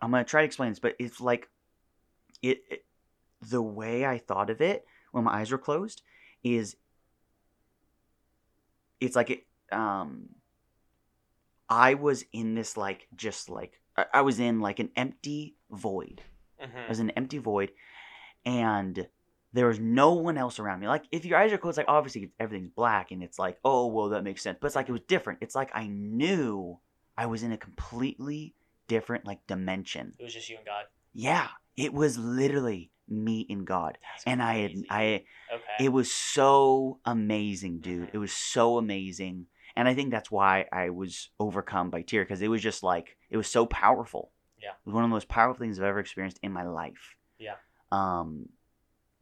[0.01, 1.49] i'm gonna try to explain this but it's like
[2.43, 2.85] it, it
[3.49, 6.03] the way i thought of it when my eyes were closed
[6.43, 6.77] is
[9.01, 10.29] it's like it um
[11.69, 16.23] i was in this like just like i, I was in like an empty void
[16.61, 16.87] Mhm.
[16.87, 17.71] I was in an empty void,
[18.45, 19.07] and
[19.53, 20.89] there was no one else around me.
[20.89, 24.09] Like if your eyes are closed, like obviously everything's black, and it's like, oh well,
[24.09, 24.59] that makes sense.
[24.61, 25.39] But it's like it was different.
[25.41, 26.81] It's like I knew
[27.17, 28.55] I was in a completely
[28.89, 30.15] different like dimension.
[30.19, 30.85] It was just you and God.
[31.15, 34.73] Yeah, it was literally me and God, That's and I had.
[34.91, 35.85] I Okay.
[35.85, 38.09] it was so amazing, dude.
[38.09, 38.15] Mhm.
[38.15, 39.47] It was so amazing.
[39.77, 43.17] And I think that's why I was overcome by tear because it was just like
[43.31, 44.33] it was so powerful.
[44.61, 44.71] Yeah.
[44.71, 47.17] It was one of the most powerful things I've ever experienced in my life.
[47.39, 47.55] Yeah.
[47.93, 48.49] Um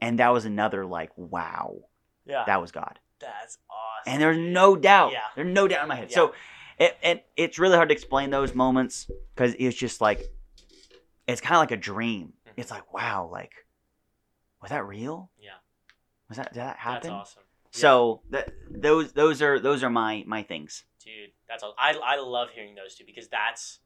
[0.01, 1.77] and that was another like wow,
[2.25, 2.45] yeah.
[2.47, 2.99] that was God.
[3.21, 4.13] That's awesome.
[4.13, 5.13] And there's no doubt.
[5.13, 5.21] Yeah.
[5.35, 6.11] There's no doubt in my head.
[6.11, 6.15] Yeah.
[6.15, 6.35] So
[6.79, 10.21] it, it it's really hard to explain those moments because it's just like
[11.27, 12.33] it's kind of like a dream.
[12.47, 12.53] Mhm.
[12.57, 13.53] It's like wow, like
[14.63, 15.31] was that real?
[15.39, 15.51] Yeah.
[16.29, 17.11] Was that did that happen?
[17.11, 17.43] That's awesome.
[17.73, 17.79] Yeah.
[17.81, 20.85] So that those those are those are my my things.
[21.05, 21.75] Dude, that's all.
[21.79, 23.79] I, I love hearing those two because that's,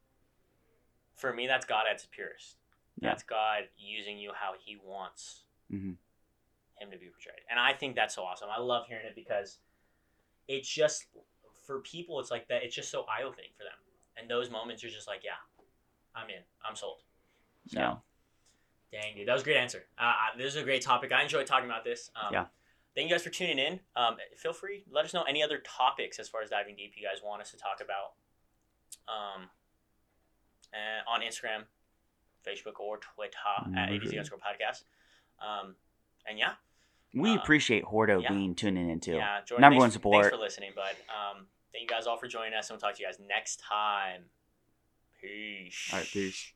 [1.16, 2.56] for me, that's God at its purest.
[2.98, 3.10] Yeah.
[3.10, 5.96] That's God using you how He wants Mhm.
[6.78, 7.44] Him to be portrayed.
[7.50, 8.48] And I think that's so awesome.
[8.50, 9.58] I love hearing it because
[10.48, 11.04] it's just,
[11.70, 12.64] for people, it's like that.
[12.64, 13.78] It's just so eye opening for them.
[14.16, 15.38] And those moments, you're just like, yeah,
[16.16, 16.42] I'm in.
[16.68, 17.02] I'm sold.
[17.68, 17.96] So, Yeah.
[18.92, 19.84] Dang, dude, that was a great answer.
[19.96, 21.12] Uh, uh, this is a great topic.
[21.12, 22.10] I enjoyed talking about this.
[22.16, 22.46] Um, Yeah.
[22.96, 23.78] Thank you guys for tuning in.
[23.94, 27.06] Um, feel free, let us know any other topics as far as diving deep you
[27.06, 28.14] guys want us to talk about.
[29.06, 29.48] Um,
[30.72, 31.66] and on Instagram,
[32.44, 33.36] Facebook, or Twitter
[33.76, 34.10] at ABZ Mhm.
[34.18, 34.84] underscore podcast.
[35.38, 35.76] Um,
[36.26, 36.56] and yeah,
[37.12, 38.28] We Uh, appreciate Hordo yeah.
[38.28, 39.14] being tuning in too.
[39.16, 40.22] yeah, Jordan, Number thanks, one support.
[40.24, 40.96] Thanks for listening, bud.
[41.08, 43.60] Um, thank you guys all for joining us, and we'll talk to you guys next
[43.60, 44.24] time.
[45.20, 45.90] Peace.
[45.92, 46.52] All right, peace.